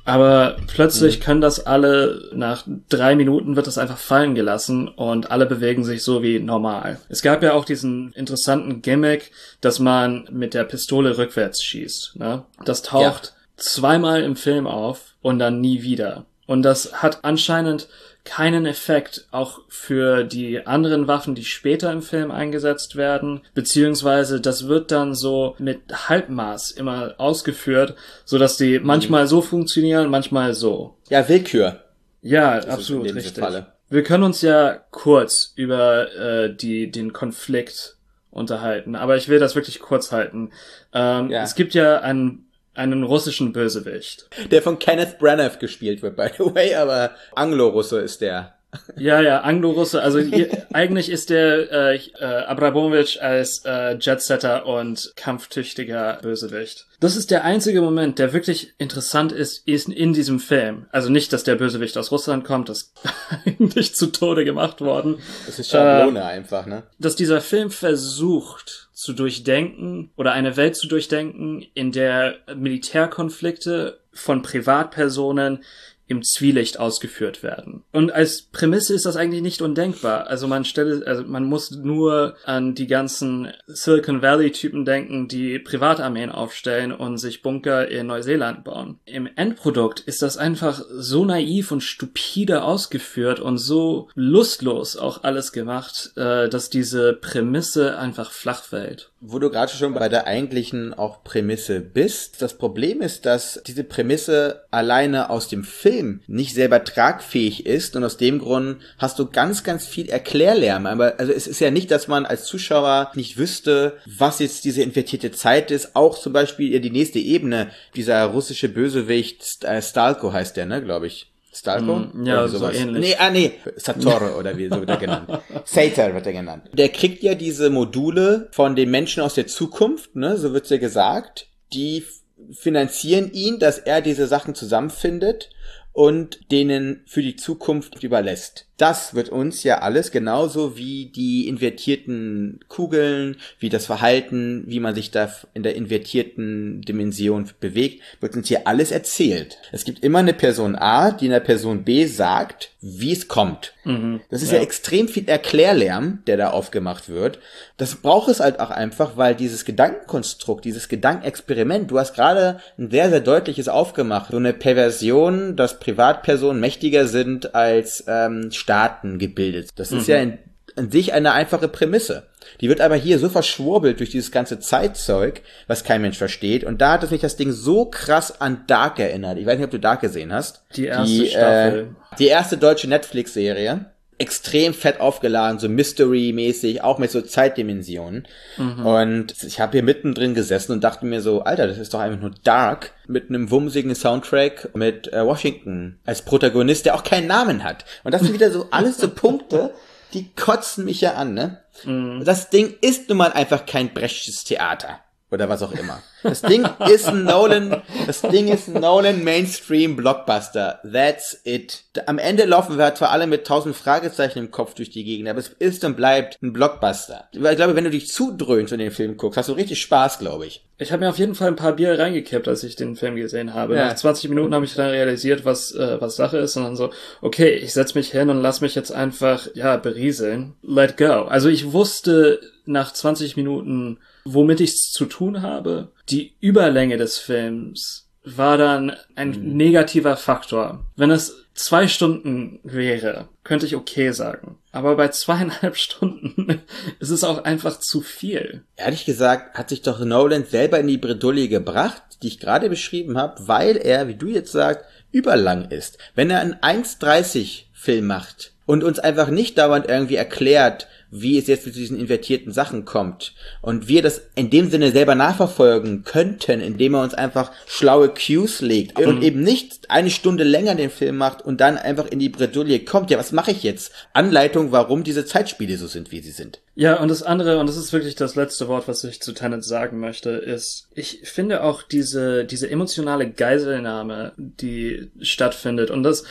Aber 0.05 0.55
plötzlich 0.67 1.19
mhm. 1.19 1.23
können 1.23 1.41
das 1.41 1.65
alle, 1.65 2.29
nach 2.33 2.63
drei 2.87 3.15
Minuten 3.15 3.57
wird 3.57 3.67
das 3.67 3.77
einfach 3.77 3.97
fallen 3.97 4.33
gelassen 4.33 4.87
und 4.87 5.29
alle 5.29 5.45
bewegen 5.45 5.83
sich 5.83 6.01
so 6.01 6.23
wie 6.23 6.39
normal. 6.39 7.01
Es 7.09 7.21
gab 7.21 7.43
ja 7.43 7.51
auch 7.51 7.65
diesen 7.65 8.13
interessanten 8.13 8.81
Gimmick, 8.81 9.31
dass 9.59 9.79
man 9.79 10.25
mit 10.31 10.53
der 10.53 10.63
Pistole 10.63 11.17
rückwärts 11.17 11.61
schießt. 11.61 12.15
Ne? 12.15 12.45
Das 12.63 12.81
taucht 12.81 13.25
ja. 13.25 13.53
zweimal 13.57 14.23
im 14.23 14.37
Film 14.37 14.67
auf 14.67 15.15
und 15.21 15.39
dann 15.39 15.59
nie 15.59 15.81
wieder. 15.81 16.25
Und 16.47 16.63
das 16.63 17.03
hat 17.03 17.23
anscheinend 17.23 17.87
keinen 18.23 18.65
Effekt 18.65 19.25
auch 19.31 19.61
für 19.69 20.23
die 20.23 20.65
anderen 20.67 21.07
Waffen, 21.07 21.33
die 21.33 21.45
später 21.45 21.91
im 21.91 22.01
Film 22.01 22.29
eingesetzt 22.29 22.95
werden, 22.97 23.41
beziehungsweise 23.53 24.41
das 24.41 24.67
wird 24.67 24.91
dann 24.91 25.15
so 25.15 25.55
mit 25.59 25.79
Halbmaß 26.09 26.71
immer 26.71 27.15
ausgeführt, 27.19 27.95
so 28.25 28.37
dass 28.37 28.57
die 28.57 28.79
manchmal 28.79 29.27
so 29.27 29.41
funktionieren, 29.41 30.09
manchmal 30.09 30.53
so. 30.53 30.97
Ja, 31.09 31.27
Willkür. 31.29 31.83
Ja, 32.21 32.57
das 32.57 32.67
absolut 32.67 33.13
richtig. 33.15 33.41
Falle. 33.41 33.67
Wir 33.89 34.03
können 34.03 34.23
uns 34.23 34.41
ja 34.41 34.81
kurz 34.91 35.53
über 35.55 36.13
äh, 36.13 36.53
die 36.53 36.91
den 36.91 37.13
Konflikt 37.13 37.95
unterhalten, 38.29 38.95
aber 38.95 39.15
ich 39.15 39.29
will 39.29 39.39
das 39.39 39.55
wirklich 39.55 39.79
kurz 39.79 40.11
halten. 40.11 40.51
Ähm, 40.93 41.29
ja. 41.29 41.43
Es 41.43 41.55
gibt 41.55 41.73
ja 41.73 42.01
einen 42.01 42.46
einen 42.77 43.03
russischen 43.03 43.53
Bösewicht. 43.53 44.29
Der 44.51 44.61
von 44.61 44.79
Kenneth 44.79 45.19
Branagh 45.19 45.59
gespielt 45.59 46.01
wird, 46.01 46.15
by 46.15 46.29
the 46.37 46.53
way, 46.53 46.75
aber 46.75 47.11
Anglo-Russe 47.35 47.99
ist 47.99 48.21
der. 48.21 48.56
Ja, 48.97 49.21
ja, 49.21 49.41
Anglo-Russe. 49.41 50.01
Also 50.01 50.19
hier, 50.19 50.67
eigentlich 50.73 51.09
ist 51.09 51.29
der 51.29 51.71
äh, 51.71 51.95
äh, 51.95 52.25
Abramovich 52.25 53.21
als 53.21 53.63
äh, 53.65 53.97
Jetsetter 53.97 54.65
und 54.65 55.13
kampftüchtiger 55.15 56.19
Bösewicht. 56.21 56.85
Das 56.99 57.15
ist 57.15 57.31
der 57.31 57.43
einzige 57.43 57.81
Moment, 57.81 58.19
der 58.19 58.33
wirklich 58.33 58.73
interessant 58.77 59.31
ist, 59.31 59.67
ist 59.67 59.87
in 59.87 60.13
diesem 60.13 60.39
Film. 60.39 60.87
Also 60.91 61.09
nicht, 61.09 61.31
dass 61.31 61.43
der 61.43 61.55
Bösewicht 61.55 61.97
aus 61.97 62.11
Russland 62.11 62.43
kommt, 62.43 62.69
das 62.69 62.93
ist 63.03 63.13
eigentlich 63.45 63.95
zu 63.95 64.07
Tode 64.07 64.45
gemacht 64.45 64.81
worden. 64.81 65.19
Das 65.45 65.59
ist 65.59 65.69
Schablone 65.69 66.19
äh, 66.19 66.23
einfach, 66.23 66.65
ne? 66.65 66.83
Dass 66.99 67.15
dieser 67.15 67.41
Film 67.41 67.71
versucht, 67.71 68.87
zu 68.97 69.13
durchdenken 69.13 70.09
oder 70.15 70.31
eine 70.31 70.57
Welt 70.57 70.75
zu 70.75 70.87
durchdenken, 70.87 71.63
in 71.75 71.91
der 71.91 72.37
Militärkonflikte 72.55 73.99
von 74.11 74.41
Privatpersonen 74.41 75.63
im 76.07 76.23
Zwielicht 76.23 76.79
ausgeführt 76.79 77.43
werden. 77.43 77.83
Und 77.91 78.11
als 78.11 78.41
Prämisse 78.41 78.93
ist 78.93 79.05
das 79.05 79.17
eigentlich 79.17 79.41
nicht 79.41 79.61
undenkbar. 79.61 80.27
Also 80.27 80.47
man 80.47 80.65
stelle, 80.65 81.05
also 81.05 81.23
man 81.23 81.45
muss 81.45 81.71
nur 81.71 82.35
an 82.45 82.75
die 82.75 82.87
ganzen 82.87 83.51
Silicon 83.67 84.21
Valley 84.21 84.51
Typen 84.51 84.85
denken, 84.85 85.27
die 85.27 85.59
Privatarmeen 85.59 86.31
aufstellen 86.31 86.91
und 86.91 87.17
sich 87.17 87.41
Bunker 87.41 87.87
in 87.89 88.07
Neuseeland 88.07 88.63
bauen. 88.63 88.99
Im 89.05 89.27
Endprodukt 89.35 89.99
ist 90.01 90.21
das 90.21 90.37
einfach 90.37 90.81
so 90.89 91.25
naiv 91.25 91.71
und 91.71 91.81
stupide 91.81 92.63
ausgeführt 92.63 93.39
und 93.39 93.57
so 93.57 94.09
lustlos 94.15 94.97
auch 94.97 95.23
alles 95.23 95.51
gemacht, 95.51 96.11
äh, 96.15 96.47
dass 96.49 96.69
diese 96.69 97.13
Prämisse 97.13 97.97
einfach 97.97 98.31
flach 98.31 98.63
fällt. 98.63 99.11
Wo 99.19 99.39
du 99.39 99.49
gerade 99.49 99.71
schon 99.71 99.93
bei 99.93 100.09
der 100.09 100.27
eigentlichen 100.27 100.93
auch 100.93 101.23
Prämisse 101.23 101.79
bist. 101.79 102.41
Das 102.41 102.57
Problem 102.57 103.01
ist, 103.01 103.25
dass 103.25 103.61
diese 103.65 103.83
Prämisse 103.83 104.63
alleine 104.69 105.29
aus 105.31 105.47
dem 105.47 105.63
Film 105.63 106.21
nicht 106.27 106.53
selber 106.53 106.83
tragfähig 106.83 107.65
ist 107.65 107.95
und 107.95 108.03
aus 108.03 108.17
dem 108.17 108.37
Grund 108.37 108.77
hast 108.99 109.17
du 109.17 109.25
ganz, 109.25 109.63
ganz 109.63 109.87
viel 109.87 110.09
Erklärlärm. 110.09 110.85
Aber 110.85 111.15
also 111.19 111.31
es 111.31 111.47
ist 111.47 111.59
ja 111.59 111.71
nicht, 111.71 111.89
dass 111.89 112.07
man 112.07 112.25
als 112.25 112.45
Zuschauer 112.45 113.11
nicht 113.15 113.37
wüsste, 113.37 113.97
was 114.05 114.39
jetzt 114.39 114.65
diese 114.65 114.83
invertierte 114.83 115.31
Zeit 115.31 115.71
ist. 115.71 115.95
Auch 115.95 116.19
zum 116.19 116.33
Beispiel 116.33 116.79
die 116.79 116.91
nächste 116.91 117.19
Ebene, 117.19 117.71
dieser 117.95 118.23
russische 118.25 118.69
Bösewicht, 118.69 119.63
äh, 119.63 119.81
Stalko 119.81 120.31
heißt 120.31 120.57
der, 120.57 120.67
ne, 120.67 120.83
glaube 120.83 121.07
ich. 121.07 121.31
Stalko? 121.57 121.95
Mm, 122.13 122.25
ja, 122.25 122.47
so 122.47 122.69
ähnlich. 122.69 123.09
Nee, 123.09 123.15
ah, 123.17 123.29
nee, 123.29 123.53
Sator 123.75 124.37
oder 124.37 124.57
wie 124.57 124.69
so 124.69 124.79
wird 124.79 124.89
er 124.89 124.97
genannt. 124.97 125.39
Sator 125.65 126.13
wird 126.13 126.27
er 126.27 126.33
genannt. 126.33 126.69
Der 126.73 126.89
kriegt 126.89 127.23
ja 127.23 127.35
diese 127.35 127.69
Module 127.69 128.49
von 128.51 128.75
den 128.75 128.91
Menschen 128.91 129.23
aus 129.23 129.33
der 129.33 129.47
Zukunft, 129.47 130.15
ne, 130.15 130.37
so 130.37 130.53
wird's 130.53 130.69
ja 130.69 130.77
gesagt. 130.77 131.47
Die 131.73 132.03
finanzieren 132.51 133.31
ihn, 133.33 133.59
dass 133.59 133.79
er 133.79 134.01
diese 134.01 134.27
Sachen 134.27 134.53
zusammenfindet 134.55 135.49
und 135.93 136.51
denen 136.51 137.01
für 137.07 137.23
die 137.23 137.35
Zukunft 137.35 138.03
überlässt. 138.03 138.66
Das 138.77 139.15
wird 139.15 139.29
uns 139.29 139.63
ja 139.63 139.79
alles 139.79 140.11
genauso 140.11 140.77
wie 140.77 141.07
die 141.07 141.47
invertierten 141.47 142.59
Kugeln, 142.67 143.37
wie 143.59 143.69
das 143.69 143.87
Verhalten, 143.87 144.63
wie 144.67 144.79
man 144.79 144.93
sich 144.93 145.09
da 145.09 145.31
in 145.55 145.63
der 145.63 145.75
invertierten 145.75 146.81
Dimension 146.81 147.49
bewegt, 147.59 148.03
wird 148.21 148.35
uns 148.35 148.47
hier 148.47 148.67
alles 148.67 148.91
erzählt. 148.91 149.57
Es 149.71 149.83
gibt 149.83 150.03
immer 150.03 150.19
eine 150.19 150.33
Person 150.33 150.75
A, 150.75 151.11
die 151.11 151.25
einer 151.25 151.39
Person 151.39 151.83
B 151.83 152.05
sagt, 152.05 152.69
wie 152.81 153.11
es 153.11 153.27
kommt. 153.27 153.73
Mhm, 153.83 154.21
das 154.29 154.43
ist 154.43 154.51
ja. 154.51 154.57
ja. 154.57 154.63
extrem 154.63 155.07
viel 155.07 155.27
Erklärlärm, 155.27 156.19
der 156.27 156.37
da 156.37 156.49
aufgemacht 156.51 157.09
wird. 157.09 157.39
Das 157.77 157.95
braucht 157.95 158.29
es 158.29 158.39
halt 158.39 158.59
auch 158.59 158.69
einfach, 158.69 159.17
weil 159.17 159.33
dieses 159.33 159.65
Gedankenkonstrukt, 159.65 160.63
dieses 160.63 160.87
Gedankenexperiment, 160.87 161.89
du 161.89 161.97
hast 161.97 162.13
gerade 162.13 162.59
ein 162.77 162.91
sehr, 162.91 163.09
sehr 163.09 163.21
deutliches 163.21 163.67
aufgemacht. 163.67 164.31
So 164.31 164.37
eine 164.37 164.53
Perversion, 164.53 165.55
dass 165.55 165.79
Privatpersonen 165.79 166.61
mächtiger 166.61 167.07
sind 167.07 167.55
als 167.55 168.03
ähm, 168.07 168.51
Staaten 168.67 169.17
gebildet. 169.17 169.69
Das 169.77 169.93
ist 169.93 170.09
mhm. 170.09 170.13
ja 170.13 170.21
in, 170.21 170.37
in 170.75 170.91
sich 170.91 171.13
eine 171.13 171.31
einfache 171.31 171.69
Prämisse. 171.69 172.27
Die 172.59 172.67
wird 172.67 172.81
aber 172.81 172.95
hier 172.95 173.17
so 173.17 173.29
verschwurbelt 173.29 173.99
durch 173.99 174.09
dieses 174.09 174.29
ganze 174.29 174.59
Zeitzeug, 174.59 175.41
was 175.67 175.85
kein 175.85 176.01
Mensch 176.01 176.17
versteht. 176.17 176.65
Und 176.65 176.81
da 176.81 176.93
hat 176.93 177.03
es 177.03 177.11
mich 177.11 177.21
das 177.21 177.37
Ding 177.37 177.53
so 177.53 177.85
krass 177.85 178.41
an 178.41 178.65
Dark 178.67 178.99
erinnert. 178.99 179.37
Ich 179.37 179.45
weiß 179.45 179.55
nicht, 179.55 179.65
ob 179.65 179.71
du 179.71 179.79
Dark 179.79 180.01
gesehen 180.01 180.33
hast. 180.33 180.63
Die 180.75 180.85
erste 180.85 181.15
die, 181.15 181.29
Staffel. 181.29 181.79
Äh, 181.79 182.15
die 182.19 182.27
erste 182.27 182.57
deutsche 182.57 182.89
Netflix-Serie 182.89 183.85
extrem 184.19 184.73
fett 184.73 184.99
aufgeladen, 184.99 185.59
so 185.59 185.69
Mystery-mäßig, 185.69 186.83
auch 186.83 186.97
mit 186.97 187.11
so 187.11 187.21
Zeitdimensionen. 187.21 188.27
Mhm. 188.57 188.85
Und 188.85 189.43
ich 189.43 189.59
habe 189.59 189.73
hier 189.73 189.83
mittendrin 189.83 190.33
gesessen 190.33 190.71
und 190.71 190.83
dachte 190.83 191.05
mir 191.05 191.21
so, 191.21 191.41
Alter, 191.41 191.67
das 191.67 191.77
ist 191.77 191.93
doch 191.93 191.99
einfach 191.99 192.19
nur 192.19 192.31
Dark 192.43 192.93
mit 193.07 193.29
einem 193.29 193.51
wumsigen 193.51 193.93
Soundtrack 193.93 194.75
mit 194.75 195.11
äh, 195.13 195.25
Washington 195.25 195.99
als 196.05 196.23
Protagonist, 196.23 196.85
der 196.85 196.95
auch 196.95 197.03
keinen 197.03 197.27
Namen 197.27 197.63
hat. 197.63 197.85
Und 198.03 198.13
das 198.13 198.21
sind 198.21 198.33
wieder 198.33 198.51
so 198.51 198.67
alles 198.71 198.97
so 198.97 199.09
Punkte, 199.15 199.73
die 200.13 200.29
kotzen 200.35 200.85
mich 200.85 201.01
ja 201.01 201.13
an, 201.13 201.33
ne? 201.33 201.61
Mhm. 201.83 202.23
Das 202.25 202.49
Ding 202.49 202.73
ist 202.81 203.09
nun 203.09 203.19
mal 203.19 203.33
einfach 203.33 203.65
kein 203.65 203.93
Brechtsches 203.93 204.43
Theater 204.43 204.99
oder 205.31 205.49
was 205.49 205.61
auch 205.61 205.73
immer. 205.73 206.01
Das 206.23 206.41
Ding 206.41 206.67
ist 206.89 207.07
ein 207.07 207.23
Nolan, 207.23 207.81
das 208.05 208.21
Ding 208.21 208.47
ist 208.47 208.67
ein 208.67 208.81
Nolan 208.81 209.23
Mainstream 209.23 209.95
Blockbuster. 209.95 210.79
That's 210.91 211.41
it. 211.43 211.83
Am 212.05 212.17
Ende 212.17 212.45
laufen 212.45 212.77
wir 212.77 212.95
zwar 212.95 213.11
alle 213.11 213.27
mit 213.27 213.45
tausend 213.45 213.75
Fragezeichen 213.75 214.39
im 214.39 214.51
Kopf 214.51 214.73
durch 214.73 214.89
die 214.89 215.03
Gegend, 215.03 215.27
aber 215.29 215.39
es 215.39 215.49
ist 215.49 215.83
und 215.83 215.97
bleibt 215.97 216.37
ein 216.41 216.53
Blockbuster. 216.53 217.27
Ich 217.31 217.39
glaube, 217.39 217.75
wenn 217.75 217.83
du 217.83 217.89
dich 217.89 218.07
zudröhnst 218.07 218.71
und 218.71 218.79
den 218.79 218.91
Film 218.91 219.17
guckst, 219.17 219.37
hast 219.37 219.49
du 219.49 219.53
richtig 219.53 219.81
Spaß, 219.81 220.19
glaube 220.19 220.45
ich. 220.45 220.63
Ich 220.79 220.91
habe 220.91 221.03
mir 221.03 221.09
auf 221.09 221.17
jeden 221.17 221.33
Fall 221.33 221.47
ein 221.47 221.55
paar 221.55 221.73
Bier 221.73 221.97
reingekippt, 221.97 222.47
als 222.47 222.63
ich 222.63 222.75
den 222.75 222.95
Film 222.95 223.15
gesehen 223.15 223.53
habe. 223.53 223.75
Ja. 223.75 223.87
Nach 223.87 223.95
20 223.95 224.29
Minuten 224.29 224.53
habe 224.53 224.63
ich 224.63 224.75
dann 224.75 224.91
realisiert, 224.91 225.43
was 225.43 225.73
äh, 225.73 225.99
was 225.99 226.15
Sache 226.15 226.37
ist 226.37 226.55
und 226.55 226.63
dann 226.63 226.75
so, 226.75 226.91
okay, 227.21 227.49
ich 227.49 227.73
setz 227.73 227.95
mich 227.95 228.11
hin 228.11 228.29
und 228.29 228.41
lass 228.41 228.61
mich 228.61 228.75
jetzt 228.75 228.91
einfach 228.91 229.47
ja 229.55 229.77
berieseln. 229.77 230.53
Let 230.61 230.97
go. 230.97 231.23
Also 231.23 231.49
ich 231.49 231.73
wusste 231.73 232.39
nach 232.65 232.93
20 232.93 233.37
Minuten 233.37 233.97
womit 234.33 234.61
ich 234.61 234.71
es 234.71 234.91
zu 234.91 235.05
tun 235.05 235.41
habe. 235.41 235.91
Die 236.09 236.35
Überlänge 236.39 236.97
des 236.97 237.17
Films 237.17 238.07
war 238.23 238.57
dann 238.57 238.95
ein 239.15 239.31
mhm. 239.31 239.55
negativer 239.55 240.17
Faktor. 240.17 240.85
Wenn 240.95 241.11
es 241.11 241.45
zwei 241.53 241.87
Stunden 241.87 242.59
wäre, 242.63 243.29
könnte 243.43 243.65
ich 243.65 243.75
okay 243.75 244.11
sagen. 244.11 244.57
Aber 244.71 244.95
bei 244.95 245.07
zweieinhalb 245.09 245.77
Stunden 245.77 246.61
ist 246.99 247.09
es 247.09 247.23
auch 247.23 247.43
einfach 247.43 247.79
zu 247.79 248.01
viel. 248.01 248.63
Ehrlich 248.75 249.05
gesagt 249.05 249.57
hat 249.57 249.69
sich 249.69 249.81
doch 249.81 249.99
Nolan 249.99 250.45
selber 250.45 250.79
in 250.79 250.87
die 250.87 250.97
Bredouille 250.97 251.47
gebracht, 251.47 252.03
die 252.21 252.27
ich 252.27 252.39
gerade 252.39 252.69
beschrieben 252.69 253.17
habe, 253.17 253.47
weil 253.47 253.77
er, 253.77 254.07
wie 254.07 254.15
du 254.15 254.27
jetzt 254.27 254.51
sagst, 254.51 254.85
überlang 255.11 255.69
ist. 255.71 255.97
Wenn 256.15 256.29
er 256.29 256.41
einen 256.41 256.55
1,30 256.55 257.63
Film 257.73 258.07
macht 258.07 258.53
und 258.65 258.83
uns 258.83 258.99
einfach 258.99 259.29
nicht 259.29 259.57
dauernd 259.57 259.87
irgendwie 259.87 260.15
erklärt, 260.15 260.87
wie 261.09 261.37
es 261.37 261.47
jetzt 261.47 261.63
zu 261.63 261.71
diesen 261.71 261.99
invertierten 261.99 262.51
Sachen 262.51 262.85
kommt 262.85 263.33
und 263.61 263.87
wir 263.87 264.01
das 264.01 264.21
in 264.35 264.49
dem 264.49 264.69
Sinne 264.69 264.91
selber 264.91 265.15
nachverfolgen 265.15 266.03
könnten, 266.03 266.59
indem 266.59 266.95
er 266.95 267.03
uns 267.03 267.13
einfach 267.13 267.51
schlaue 267.65 268.09
Cues 268.09 268.61
legt 268.61 268.99
und 268.99 269.23
eben 269.23 269.41
nicht 269.41 269.89
eine 269.89 270.09
Stunde 270.09 270.43
länger 270.43 270.75
den 270.75 270.89
Film 270.89 271.17
macht 271.17 271.41
und 271.43 271.61
dann 271.61 271.77
einfach 271.77 272.07
in 272.07 272.19
die 272.19 272.29
Bredouille 272.29 272.79
kommt. 272.79 273.09
Ja, 273.09 273.17
was 273.17 273.31
mache 273.31 273.51
ich 273.51 273.63
jetzt? 273.63 273.91
Anleitung, 274.13 274.71
warum 274.71 275.03
diese 275.03 275.25
Zeitspiele 275.25 275.77
so 275.77 275.87
sind, 275.87 276.11
wie 276.11 276.21
sie 276.21 276.31
sind. 276.31 276.59
Ja, 276.75 276.99
und 276.99 277.09
das 277.09 277.23
andere, 277.23 277.57
und 277.57 277.67
das 277.67 277.75
ist 277.75 277.91
wirklich 277.91 278.13
das 278.13 278.35
letzte 278.35 278.67
Wort, 278.67 278.87
was 278.87 279.03
ich 279.03 279.19
zu 279.19 279.33
Tenet 279.33 279.63
sagen 279.63 279.99
möchte, 279.99 280.29
ist, 280.29 280.87
ich 280.93 281.21
finde 281.23 281.63
auch 281.63 281.81
diese, 281.81 282.45
diese 282.45 282.69
emotionale 282.69 283.27
Geiselnahme, 283.27 284.33
die 284.37 285.09
stattfindet, 285.19 285.89
und 285.89 286.03
das, 286.03 286.23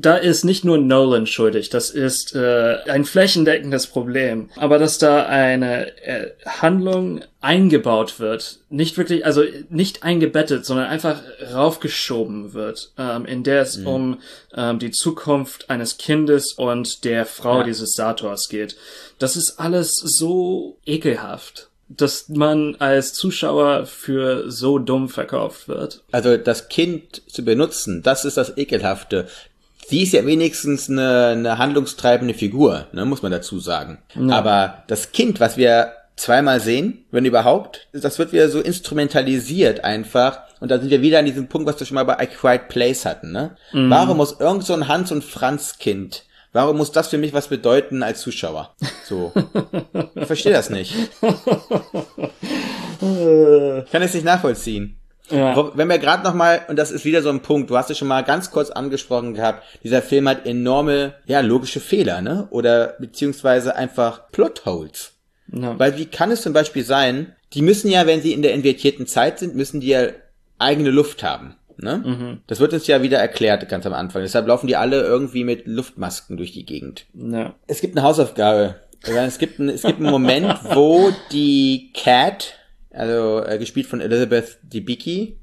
da 0.00 0.16
ist 0.16 0.44
nicht 0.44 0.64
nur 0.64 0.78
Nolan 0.78 1.26
schuldig, 1.26 1.70
das 1.70 1.90
ist 1.90 2.34
äh, 2.36 2.78
ein 2.86 3.04
flächendeckendes 3.04 3.88
Problem. 3.88 4.48
Aber 4.54 4.78
dass 4.78 4.98
da 4.98 5.26
eine 5.26 5.96
äh, 6.02 6.30
Handlung 6.46 7.22
eingebaut 7.40 8.20
wird, 8.20 8.60
nicht 8.70 8.96
wirklich, 8.96 9.26
also 9.26 9.42
nicht 9.70 10.04
eingebettet, 10.04 10.64
sondern 10.64 10.86
einfach 10.86 11.20
raufgeschoben 11.52 12.52
wird, 12.52 12.92
ähm, 12.96 13.26
in 13.26 13.42
der 13.42 13.62
es 13.62 13.78
mhm. 13.78 13.86
um 13.86 14.18
ähm, 14.54 14.78
die 14.78 14.92
Zukunft 14.92 15.68
eines 15.68 15.98
Kindes 15.98 16.52
und 16.52 17.04
der 17.04 17.26
Frau 17.26 17.58
ja. 17.58 17.64
dieses 17.64 17.94
Sators 17.94 18.48
geht. 18.48 18.76
Das 19.18 19.36
ist 19.36 19.58
alles 19.58 19.94
so 19.96 20.78
ekelhaft 20.86 21.68
dass 21.90 22.28
man 22.28 22.76
als 22.80 23.14
Zuschauer 23.14 23.86
für 23.86 24.50
so 24.50 24.78
dumm 24.78 25.08
verkauft 25.08 25.68
wird. 25.68 26.02
Also 26.12 26.36
das 26.36 26.68
Kind 26.68 27.22
zu 27.28 27.42
benutzen, 27.42 28.02
das 28.02 28.26
ist 28.26 28.36
das 28.36 28.58
Ekelhafte. 28.58 29.26
Sie 29.88 30.02
ist 30.02 30.12
ja 30.12 30.26
wenigstens 30.26 30.90
eine, 30.90 31.28
eine 31.28 31.58
handlungstreibende 31.58 32.34
Figur, 32.34 32.86
ne, 32.92 33.06
muss 33.06 33.22
man 33.22 33.32
dazu 33.32 33.58
sagen. 33.58 33.98
Ja. 34.14 34.36
Aber 34.36 34.84
das 34.86 35.12
Kind, 35.12 35.40
was 35.40 35.56
wir 35.56 35.92
zweimal 36.16 36.60
sehen, 36.60 37.06
wenn 37.10 37.24
überhaupt, 37.24 37.88
das 37.92 38.18
wird 38.18 38.32
wieder 38.32 38.50
so 38.50 38.60
instrumentalisiert 38.60 39.84
einfach. 39.84 40.40
Und 40.60 40.70
da 40.70 40.78
sind 40.78 40.90
wir 40.90 41.00
wieder 41.00 41.20
an 41.20 41.24
diesem 41.24 41.48
Punkt, 41.48 41.66
was 41.66 41.80
wir 41.80 41.86
schon 41.86 41.94
mal 41.94 42.04
bei 42.04 42.22
I 42.22 42.26
Quiet 42.26 42.68
Place 42.68 43.06
hatten. 43.06 43.32
Ne? 43.32 43.56
Mhm. 43.72 43.88
Warum 43.88 44.18
muss 44.18 44.38
irgend 44.38 44.64
so 44.64 44.74
ein 44.74 44.88
Hans- 44.88 45.12
und 45.12 45.24
Franz-Kind 45.24 46.24
Warum 46.52 46.78
muss 46.78 46.92
das 46.92 47.08
für 47.08 47.18
mich 47.18 47.32
was 47.34 47.48
bedeuten 47.48 48.02
als 48.02 48.20
Zuschauer? 48.20 48.74
So. 49.04 49.32
ich 50.14 50.26
verstehe 50.26 50.52
das 50.52 50.70
nicht. 50.70 50.94
Ich 53.00 53.92
kann 53.92 54.02
es 54.02 54.12
nicht 54.12 54.24
nachvollziehen. 54.24 54.97
Ja. 55.30 55.70
Wenn 55.74 55.88
wir 55.88 55.98
gerade 55.98 56.24
noch 56.24 56.34
mal 56.34 56.62
und 56.68 56.76
das 56.76 56.90
ist 56.90 57.04
wieder 57.04 57.22
so 57.22 57.28
ein 57.28 57.40
Punkt, 57.40 57.70
du 57.70 57.76
hast 57.76 57.90
es 57.90 57.98
schon 57.98 58.08
mal 58.08 58.22
ganz 58.22 58.50
kurz 58.50 58.70
angesprochen 58.70 59.34
gehabt, 59.34 59.62
dieser 59.84 60.02
Film 60.02 60.28
hat 60.28 60.46
enorme, 60.46 61.14
ja, 61.26 61.40
logische 61.40 61.80
Fehler, 61.80 62.20
ne? 62.20 62.48
Oder 62.50 62.96
beziehungsweise 62.98 63.76
einfach 63.76 64.30
Plotholes. 64.32 65.12
Ja. 65.52 65.78
Weil 65.78 65.96
wie 65.96 66.06
kann 66.06 66.30
es 66.30 66.42
zum 66.42 66.52
Beispiel 66.52 66.84
sein, 66.84 67.34
die 67.52 67.62
müssen 67.62 67.90
ja, 67.90 68.06
wenn 68.06 68.22
sie 68.22 68.32
in 68.32 68.42
der 68.42 68.52
invertierten 68.52 69.06
Zeit 69.06 69.38
sind, 69.38 69.54
müssen 69.54 69.80
die 69.80 69.88
ja 69.88 70.08
eigene 70.58 70.90
Luft 70.90 71.22
haben. 71.22 71.56
Ne? 71.80 72.02
Mhm. 72.04 72.40
Das 72.48 72.60
wird 72.60 72.72
uns 72.72 72.86
ja 72.86 73.02
wieder 73.02 73.18
erklärt 73.18 73.68
ganz 73.68 73.86
am 73.86 73.94
Anfang. 73.94 74.22
Deshalb 74.22 74.48
laufen 74.48 74.66
die 74.66 74.76
alle 74.76 75.00
irgendwie 75.02 75.44
mit 75.44 75.66
Luftmasken 75.66 76.36
durch 76.36 76.52
die 76.52 76.66
Gegend. 76.66 77.06
Ja. 77.14 77.54
Es 77.66 77.80
gibt 77.80 77.96
eine 77.96 78.06
Hausaufgabe. 78.06 78.76
Es 79.02 79.38
gibt, 79.38 79.60
ein, 79.60 79.68
es 79.68 79.82
gibt 79.82 80.00
einen 80.00 80.10
Moment, 80.10 80.58
wo 80.74 81.12
die 81.30 81.92
Cat, 81.94 82.57
also 82.90 83.44
äh, 83.44 83.58
gespielt 83.58 83.86
von 83.86 84.00
Elizabeth 84.00 84.58
Debicki, 84.62 85.36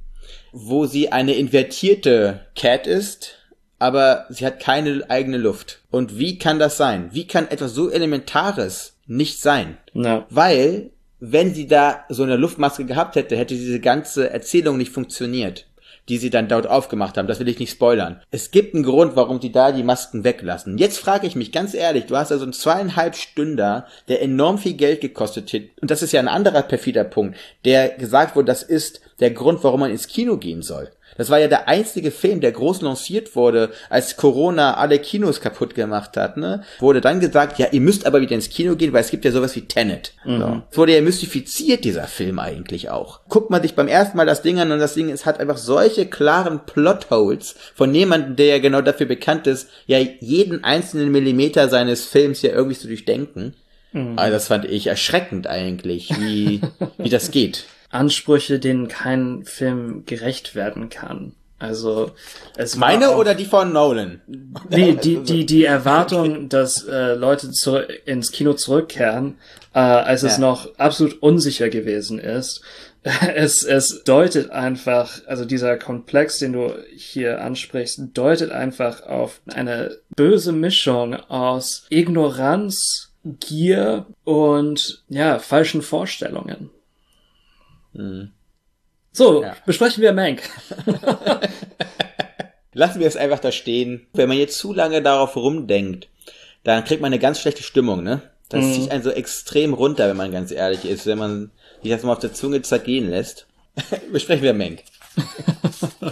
wo 0.51 0.85
sie 0.85 1.11
eine 1.11 1.35
invertierte 1.35 2.41
Cat 2.55 2.87
ist, 2.87 3.35
aber 3.79 4.25
sie 4.29 4.45
hat 4.45 4.59
keine 4.59 5.09
eigene 5.09 5.37
Luft. 5.37 5.81
Und 5.91 6.17
wie 6.17 6.37
kann 6.37 6.59
das 6.59 6.77
sein? 6.77 7.09
Wie 7.11 7.27
kann 7.27 7.49
etwas 7.49 7.73
so 7.73 7.89
Elementares 7.89 8.97
nicht 9.05 9.41
sein? 9.41 9.77
Ja. 9.93 10.25
Weil, 10.29 10.91
wenn 11.19 11.53
sie 11.53 11.67
da 11.67 12.05
so 12.09 12.23
eine 12.23 12.37
Luftmaske 12.37 12.85
gehabt 12.85 13.15
hätte, 13.15 13.37
hätte 13.37 13.53
diese 13.53 13.79
ganze 13.79 14.29
Erzählung 14.29 14.77
nicht 14.77 14.91
funktioniert 14.91 15.65
die 16.09 16.17
sie 16.17 16.29
dann 16.29 16.47
dort 16.47 16.67
aufgemacht 16.67 17.17
haben. 17.17 17.27
Das 17.27 17.39
will 17.39 17.47
ich 17.47 17.59
nicht 17.59 17.71
spoilern. 17.71 18.21
Es 18.31 18.51
gibt 18.51 18.75
einen 18.75 18.83
Grund, 18.83 19.15
warum 19.15 19.39
die 19.39 19.51
da 19.51 19.71
die 19.71 19.83
Masken 19.83 20.23
weglassen. 20.23 20.77
Jetzt 20.77 20.99
frage 20.99 21.27
ich 21.27 21.35
mich 21.35 21.51
ganz 21.51 21.73
ehrlich, 21.73 22.05
du 22.05 22.15
hast 22.15 22.31
also 22.31 22.43
einen 22.43 22.53
zweieinhalb 22.53 23.15
Stünder, 23.15 23.87
der 24.07 24.21
enorm 24.21 24.57
viel 24.57 24.73
Geld 24.73 25.01
gekostet 25.01 25.51
hat. 25.53 25.61
Und 25.81 25.91
das 25.91 26.01
ist 26.01 26.11
ja 26.11 26.19
ein 26.19 26.27
anderer 26.27 26.61
perfider 26.61 27.03
Punkt, 27.03 27.37
der 27.65 27.89
gesagt 27.89 28.35
wurde, 28.35 28.45
das 28.45 28.63
ist 28.63 29.01
der 29.19 29.31
Grund, 29.31 29.63
warum 29.63 29.79
man 29.79 29.91
ins 29.91 30.07
Kino 30.07 30.37
gehen 30.37 30.61
soll. 30.61 30.91
Das 31.17 31.29
war 31.29 31.39
ja 31.39 31.47
der 31.47 31.67
einzige 31.67 32.11
Film, 32.11 32.41
der 32.41 32.51
groß 32.51 32.81
lanciert 32.81 33.35
wurde, 33.35 33.71
als 33.89 34.17
Corona 34.17 34.75
alle 34.75 34.99
Kinos 34.99 35.41
kaputt 35.41 35.75
gemacht 35.75 36.17
hat, 36.17 36.37
ne? 36.37 36.63
Wurde 36.79 37.01
dann 37.01 37.19
gesagt, 37.19 37.57
ja, 37.57 37.67
ihr 37.71 37.81
müsst 37.81 38.05
aber 38.05 38.21
wieder 38.21 38.35
ins 38.35 38.49
Kino 38.49 38.75
gehen, 38.75 38.93
weil 38.93 39.01
es 39.01 39.11
gibt 39.11 39.25
ja 39.25 39.31
sowas 39.31 39.55
wie 39.55 39.61
Tenet. 39.61 40.13
Mhm. 40.25 40.39
So. 40.39 40.61
Es 40.71 40.77
wurde 40.77 40.95
ja 40.95 41.01
mystifiziert, 41.01 41.85
dieser 41.85 42.07
Film 42.07 42.39
eigentlich 42.39 42.89
auch. 42.89 43.21
Guckt 43.29 43.49
man 43.49 43.61
sich 43.61 43.75
beim 43.75 43.87
ersten 43.87 44.17
Mal 44.17 44.25
das 44.25 44.41
Ding 44.41 44.59
an 44.59 44.71
und 44.71 44.79
das 44.79 44.93
Ding 44.93 45.09
es 45.09 45.25
hat 45.25 45.39
einfach 45.39 45.57
solche 45.57 46.05
klaren 46.05 46.65
Plotholes 46.65 47.55
von 47.73 47.93
jemandem, 47.93 48.35
der 48.35 48.47
ja 48.47 48.59
genau 48.59 48.81
dafür 48.81 49.05
bekannt 49.05 49.47
ist, 49.47 49.69
ja, 49.85 49.99
jeden 50.19 50.63
einzelnen 50.63 51.11
Millimeter 51.11 51.69
seines 51.69 52.05
Films 52.05 52.41
ja 52.41 52.51
irgendwie 52.51 52.77
zu 52.77 52.87
durchdenken. 52.87 53.55
Mhm. 53.93 54.19
Also 54.19 54.33
das 54.33 54.47
fand 54.47 54.65
ich 54.65 54.87
erschreckend 54.87 55.47
eigentlich, 55.47 56.09
wie, 56.19 56.61
wie 56.97 57.09
das 57.09 57.31
geht. 57.31 57.65
Ansprüche, 57.95 58.59
denen 58.59 58.87
kein 58.87 59.43
Film 59.45 60.05
gerecht 60.05 60.55
werden 60.55 60.89
kann. 60.89 61.33
Also 61.57 62.11
es 62.57 62.75
meine 62.75 63.11
auch, 63.11 63.17
oder 63.17 63.33
die 63.33 63.45
von 63.45 63.71
Nolan? 63.71 64.21
Nee, 64.69 64.93
die 65.03 65.23
die 65.23 65.45
die 65.45 65.63
Erwartung, 65.63 66.49
dass 66.49 66.83
äh, 66.83 67.13
Leute 67.13 67.51
zu, 67.51 67.77
ins 67.77 68.31
Kino 68.31 68.53
zurückkehren, 68.53 69.37
äh, 69.73 69.79
als 69.79 70.21
ja. 70.21 70.29
es 70.29 70.37
noch 70.37 70.77
absolut 70.77 71.21
unsicher 71.21 71.69
gewesen 71.69 72.19
ist. 72.19 72.61
Es 73.35 73.61
es 73.61 74.03
deutet 74.03 74.49
einfach, 74.49 75.21
also 75.27 75.45
dieser 75.45 75.77
Komplex, 75.77 76.39
den 76.39 76.53
du 76.53 76.73
hier 76.95 77.39
ansprichst, 77.39 78.01
deutet 78.15 78.49
einfach 78.49 79.03
auf 79.03 79.41
eine 79.53 79.99
böse 80.15 80.51
Mischung 80.51 81.13
aus 81.13 81.85
Ignoranz, 81.91 83.11
Gier 83.23 84.07
und 84.23 85.03
ja 85.07 85.37
falschen 85.37 85.83
Vorstellungen. 85.83 86.71
Mhm. 87.95 88.31
So, 89.11 89.43
ja. 89.43 89.55
besprechen 89.65 90.01
wir 90.03 90.11
Mank. 90.13 90.41
Lassen 92.73 92.99
wir 92.99 93.07
es 93.07 93.15
einfach 93.15 93.39
da 93.39 93.53
stehen. 93.53 94.07
Wenn 94.13 94.27
man 94.27 94.37
jetzt 94.37 94.57
zu 94.57 94.73
lange 94.73 95.01
darauf 95.01 95.37
rumdenkt, 95.37 96.09
dann 96.65 96.83
kriegt 96.83 97.01
man 97.01 97.07
eine 97.13 97.19
ganz 97.19 97.39
schlechte 97.39 97.63
Stimmung, 97.63 98.03
ne? 98.03 98.21
Das 98.49 98.65
mhm. 98.65 98.73
zieht 98.73 98.91
einen 98.91 99.03
so 99.03 99.11
extrem 99.11 99.73
runter, 99.73 100.09
wenn 100.09 100.17
man 100.17 100.33
ganz 100.33 100.51
ehrlich 100.51 100.83
ist, 100.83 101.05
wenn 101.05 101.17
man 101.17 101.51
sich 101.81 101.91
das 101.91 102.03
mal 102.03 102.11
auf 102.11 102.19
der 102.19 102.33
Zunge 102.33 102.61
zergehen 102.61 103.09
lässt. 103.09 103.47
Besprechen 104.11 104.43
wir 104.43 104.53
Mank. 104.53 104.83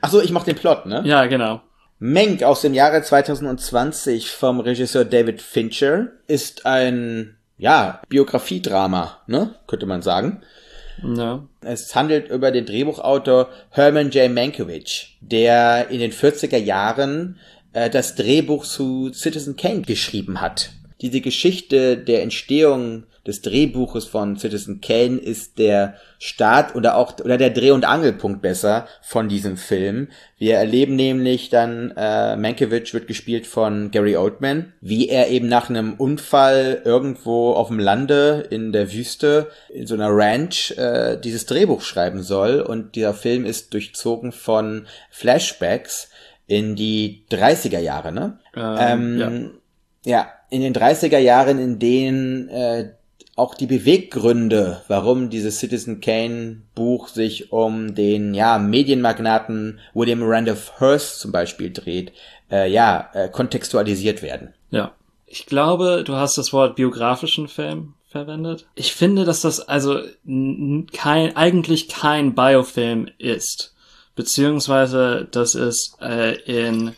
Ach 0.00 0.10
so, 0.10 0.20
ich 0.20 0.30
mach 0.30 0.44
den 0.44 0.56
Plot, 0.56 0.86
ne? 0.86 1.02
Ja, 1.04 1.26
genau. 1.26 1.60
Mank 1.98 2.42
aus 2.42 2.62
dem 2.62 2.74
Jahre 2.74 3.02
2020 3.02 4.30
vom 4.30 4.60
Regisseur 4.60 5.04
David 5.04 5.42
Fincher 5.42 6.08
ist 6.26 6.66
ein 6.66 7.36
ja, 7.58 8.02
Biografiedrama, 8.08 9.18
ne, 9.26 9.54
könnte 9.66 9.86
man 9.86 10.02
sagen. 10.02 10.42
Ja. 11.02 11.46
Es 11.62 11.94
handelt 11.94 12.28
über 12.28 12.50
den 12.50 12.66
Drehbuchautor 12.66 13.48
Herman 13.70 14.10
J. 14.10 14.30
Mankiewicz, 14.32 15.06
der 15.20 15.88
in 15.88 16.00
den 16.00 16.12
40er 16.12 16.58
Jahren 16.58 17.38
äh, 17.72 17.90
das 17.90 18.14
Drehbuch 18.14 18.64
zu 18.64 19.12
Citizen 19.12 19.56
Kane 19.56 19.82
geschrieben 19.82 20.40
hat. 20.40 20.70
Diese 21.00 21.20
Geschichte 21.20 21.96
der 21.96 22.22
Entstehung 22.22 23.04
des 23.26 23.42
Drehbuches 23.42 24.06
von 24.06 24.36
Citizen 24.36 24.80
Kane 24.80 25.18
ist 25.18 25.58
der 25.58 25.94
Start 26.18 26.74
oder 26.74 26.96
auch 26.96 27.18
oder 27.20 27.38
der 27.38 27.50
Dreh- 27.50 27.70
und 27.70 27.84
Angelpunkt 27.84 28.42
besser 28.42 28.86
von 29.00 29.28
diesem 29.28 29.56
Film. 29.56 30.08
Wir 30.38 30.56
erleben 30.56 30.96
nämlich 30.96 31.48
dann 31.48 31.92
äh, 31.96 32.36
Mankiewicz 32.36 32.92
wird 32.94 33.06
gespielt 33.06 33.46
von 33.46 33.90
Gary 33.90 34.16
Oldman, 34.16 34.72
wie 34.80 35.08
er 35.08 35.28
eben 35.28 35.48
nach 35.48 35.70
einem 35.70 35.94
Unfall 35.94 36.82
irgendwo 36.84 37.52
auf 37.52 37.68
dem 37.68 37.78
Lande 37.78 38.46
in 38.50 38.72
der 38.72 38.92
Wüste 38.92 39.50
in 39.68 39.86
so 39.86 39.94
einer 39.94 40.10
Ranch 40.10 40.72
äh, 40.76 41.16
dieses 41.16 41.46
Drehbuch 41.46 41.82
schreiben 41.82 42.22
soll 42.22 42.60
und 42.60 42.96
dieser 42.96 43.14
Film 43.14 43.44
ist 43.44 43.72
durchzogen 43.72 44.32
von 44.32 44.86
Flashbacks 45.10 46.10
in 46.46 46.76
die 46.76 47.24
30er 47.30 47.78
Jahre, 47.78 48.12
ne? 48.12 48.38
Ähm, 48.54 49.20
ähm, 49.20 49.50
ja. 50.04 50.18
ja, 50.18 50.32
in 50.50 50.60
den 50.60 50.74
30er 50.74 51.18
Jahren, 51.18 51.58
in 51.58 51.78
denen 51.78 52.48
äh, 52.48 52.90
auch 53.34 53.54
die 53.54 53.66
Beweggründe, 53.66 54.82
warum 54.88 55.30
dieses 55.30 55.58
Citizen 55.58 56.00
Kane 56.00 56.62
Buch 56.74 57.08
sich 57.08 57.52
um 57.52 57.94
den 57.94 58.34
ja 58.34 58.58
Medienmagnaten 58.58 59.80
William 59.94 60.22
Randolph 60.22 60.80
Hearst 60.80 61.20
zum 61.20 61.32
Beispiel 61.32 61.72
dreht, 61.72 62.12
äh, 62.50 62.70
ja 62.70 63.10
äh, 63.14 63.28
kontextualisiert 63.28 64.22
werden. 64.22 64.54
Ja, 64.70 64.92
ich 65.26 65.46
glaube, 65.46 66.04
du 66.04 66.14
hast 66.14 66.36
das 66.36 66.52
Wort 66.52 66.76
biografischen 66.76 67.48
Film 67.48 67.94
verwendet. 68.06 68.66
Ich 68.74 68.92
finde, 68.92 69.24
dass 69.24 69.40
das 69.40 69.60
also 69.60 70.00
kein 70.92 71.34
eigentlich 71.34 71.88
kein 71.88 72.34
Biofilm 72.34 73.08
ist, 73.16 73.74
beziehungsweise 74.14 75.26
dass 75.30 75.54
es 75.54 75.96
äh, 76.02 76.34
in 76.42 76.92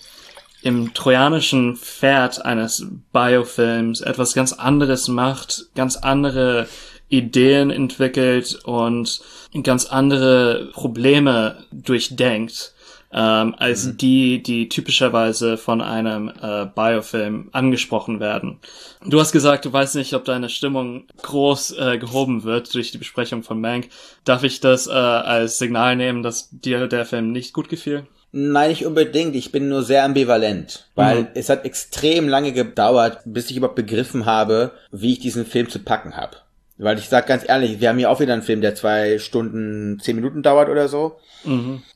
im 0.64 0.94
trojanischen 0.94 1.77
Pferd 1.77 2.44
eines 2.44 2.87
Biofilms 3.12 4.00
etwas 4.00 4.33
ganz 4.33 4.55
anderes 4.55 5.09
macht, 5.09 5.66
ganz 5.74 5.96
andere 5.96 6.66
Ideen 7.11 7.70
entwickelt 7.70 8.59
und 8.64 9.20
ganz 9.62 9.85
andere 9.85 10.70
Probleme 10.72 11.64
durchdenkt, 11.70 12.72
ähm, 13.12 13.55
als 13.59 13.85
mhm. 13.85 13.96
die, 13.98 14.42
die 14.42 14.70
typischerweise 14.70 15.59
von 15.59 15.83
einem 15.83 16.33
äh, 16.40 16.64
Biofilm 16.74 17.50
angesprochen 17.53 18.18
werden. 18.18 18.59
Du 19.05 19.20
hast 19.20 19.33
gesagt, 19.33 19.66
du 19.66 19.72
weißt 19.72 19.96
nicht, 19.96 20.14
ob 20.14 20.24
deine 20.24 20.48
Stimmung 20.48 21.05
groß 21.20 21.72
äh, 21.79 21.98
gehoben 21.98 22.42
wird 22.42 22.74
durch 22.74 22.90
die 22.90 22.98
Besprechung 22.98 23.42
von 23.42 23.61
Mank. 23.61 23.90
Darf 24.24 24.42
ich 24.44 24.61
das 24.61 24.87
äh, 24.87 24.92
als 24.92 25.59
Signal 25.59 25.94
nehmen, 25.94 26.22
dass 26.22 26.48
dir 26.50 26.87
der 26.87 27.05
Film 27.05 27.33
nicht 27.33 27.53
gut 27.53 27.68
gefiel? 27.68 28.07
Nein, 28.37 28.70
nicht 28.70 28.85
unbedingt. 28.85 29.37
Ich 29.37 29.53
bin 29.53 29.68
nur 29.68 29.85
sehr 29.85 30.03
ambivalent, 30.05 30.87
weil 30.97 31.20
Mhm. 31.23 31.27
es 31.35 31.49
hat 31.49 31.64
extrem 31.64 32.29
lange 32.29 32.51
gedauert, 32.53 33.20
bis 33.25 33.49
ich 33.49 33.57
überhaupt 33.57 33.77
begriffen 33.77 34.27
habe, 34.27 34.73
wie 34.90 35.12
ich 35.12 35.20
diesen 35.20 35.47
Film 35.47 35.68
zu 35.68 35.79
packen 35.79 36.16
habe. 36.16 36.38
Weil 36.77 36.99
ich 36.99 37.09
sag 37.09 37.29
ganz 37.29 37.44
ehrlich, 37.49 37.81
wir 37.81 37.88
haben 37.88 37.99
hier 37.99 38.11
auch 38.11 38.18
wieder 38.18 38.33
einen 38.33 38.42
Film, 38.42 38.61
der 38.61 38.75
zwei 38.75 39.20
Stunden, 39.20 40.01
zehn 40.01 40.16
Minuten 40.16 40.42
dauert 40.42 40.68
oder 40.68 40.88
so. 40.88 41.16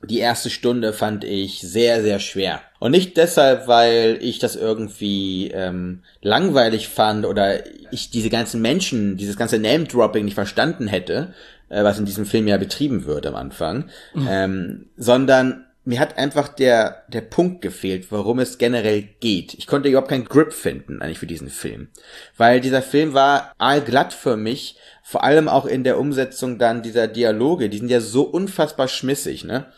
Die 0.05 0.19
erste 0.21 0.51
Stunde 0.51 0.93
fand 0.93 1.25
ich 1.25 1.61
sehr, 1.61 2.03
sehr 2.03 2.21
schwer. 2.21 2.61
Und 2.79 2.93
nicht 2.93 3.17
deshalb, 3.17 3.67
weil 3.67 4.19
ich 4.21 4.39
das 4.39 4.55
irgendwie 4.55 5.51
ähm, 5.53 6.03
langweilig 6.23 6.87
fand 6.89 7.27
oder 7.27 7.65
ich 7.91 8.11
diese 8.11 8.31
ganzen 8.31 8.63
Menschen, 8.63 9.17
dieses 9.17 9.37
ganze 9.37 9.59
Name-Dropping 9.59 10.25
nicht 10.25 10.35
verstanden 10.35 10.87
hätte, 10.87 11.35
äh, 11.71 11.83
was 11.83 11.99
in 11.99 12.05
diesem 12.05 12.27
Film 12.27 12.47
ja 12.47 12.59
betrieben 12.59 13.07
wird 13.07 13.27
am 13.27 13.35
Anfang, 13.35 13.87
ähm, 14.29 14.87
sondern 14.97 15.65
mir 15.89 16.01
hat 16.01 16.19
einfach 16.19 16.49
der, 16.49 17.05
der 17.09 17.23
Punkt 17.23 17.63
gefehlt, 17.63 18.13
worum 18.13 18.41
es 18.41 18.59
generell 18.59 19.09
geht. 19.21 19.55
Ich 19.55 19.67
konnte 19.67 19.89
überhaupt 19.89 20.11
keinen 20.11 20.27
Grip 20.27 20.53
finden, 20.53 21.01
eigentlich 21.01 21.19
für 21.19 21.27
diesen 21.27 21.49
Film. 21.49 21.89
Weil 22.37 22.61
dieser 22.61 22.83
Film 22.83 23.15
war 23.15 23.55
allglatt 23.57 24.13
für 24.13 24.37
mich, 24.37 24.77
vor 25.03 25.25
allem 25.25 25.49
auch 25.49 25.65
in 25.65 25.85
der 25.85 25.99
Umsetzung 25.99 26.59
dann 26.59 26.83
dieser 26.83 27.09
Dialoge, 27.09 27.71
die 27.71 27.79
sind 27.79 27.91
ja 27.91 28.03
so 28.03 28.25
unfassbar 28.25 28.87
schmissig, 28.87 29.45
ne? 29.45 29.73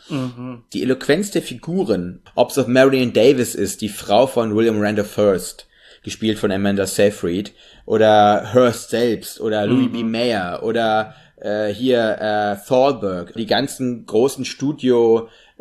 Die 0.73 0.83
Eloquenz 0.83 1.31
der 1.31 1.43
Figuren, 1.43 2.21
ob 2.35 2.51
es 2.51 2.57
auf 2.57 2.67
Marion 2.67 3.13
Davis 3.13 3.55
ist, 3.55 3.79
die 3.79 3.87
Frau 3.87 4.27
von 4.27 4.53
William 4.53 4.81
Randolph 4.81 5.15
Hearst, 5.15 5.67
gespielt 6.03 6.39
von 6.39 6.51
Amanda 6.51 6.87
Seyfried, 6.87 7.53
oder 7.85 8.51
Hearst 8.53 8.89
selbst, 8.89 9.39
oder 9.39 9.65
Louis 9.65 9.93
B. 9.93 10.03
Mayer, 10.03 10.61
oder 10.61 11.15
äh, 11.41 11.69
hier 11.73 12.17
äh, 12.19 12.67
Thalberg, 12.67 13.33
die 13.33 13.45
ganzen 13.45 14.05
großen 14.05 14.45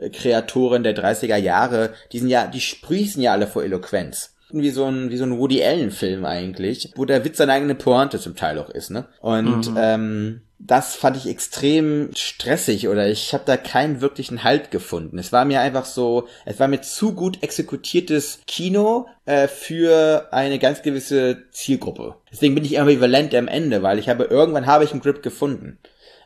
Studio-Kreatoren 0.00 0.82
der 0.82 0.96
30er 0.96 1.36
Jahre, 1.36 1.90
die 2.12 2.18
sind 2.18 2.28
ja, 2.28 2.46
die 2.46 2.60
sprießen 2.60 3.22
ja 3.22 3.32
alle 3.32 3.46
vor 3.46 3.62
Eloquenz. 3.62 4.34
Wie 4.52 4.70
so 4.70 4.86
ein, 4.86 5.10
wie 5.10 5.16
so 5.16 5.24
ein 5.24 5.38
Woody 5.38 5.62
Allen-Film 5.62 6.24
eigentlich, 6.24 6.92
wo 6.96 7.04
der 7.04 7.24
Witz 7.24 7.38
seine 7.38 7.52
eigene 7.52 7.76
Pointe 7.76 8.18
zum 8.18 8.34
Teil 8.34 8.58
auch 8.58 8.68
ist, 8.68 8.90
ne? 8.90 9.06
Und 9.20 9.70
ähm, 9.76 10.40
das 10.58 10.96
fand 10.96 11.16
ich 11.16 11.28
extrem 11.28 12.10
stressig 12.16 12.88
oder 12.88 13.08
ich 13.08 13.32
habe 13.32 13.44
da 13.46 13.56
keinen 13.56 14.00
wirklichen 14.00 14.42
Halt 14.42 14.72
gefunden. 14.72 15.18
Es 15.18 15.30
war 15.32 15.44
mir 15.44 15.60
einfach 15.60 15.84
so, 15.84 16.26
es 16.46 16.58
war 16.58 16.66
mir 16.66 16.80
zu 16.80 17.14
gut 17.14 17.44
exekutiertes 17.44 18.40
Kino 18.48 19.06
äh, 19.24 19.46
für 19.46 20.26
eine 20.32 20.58
ganz 20.58 20.82
gewisse 20.82 21.44
Zielgruppe. 21.52 22.16
Deswegen 22.32 22.56
bin 22.56 22.64
ich 22.64 22.80
ambivalent 22.80 23.32
am 23.36 23.46
Ende, 23.46 23.84
weil 23.84 24.00
ich 24.00 24.08
habe 24.08 24.24
irgendwann 24.24 24.66
habe 24.66 24.82
ich 24.82 24.90
einen 24.90 25.00
Grip 25.00 25.22
gefunden. 25.22 25.78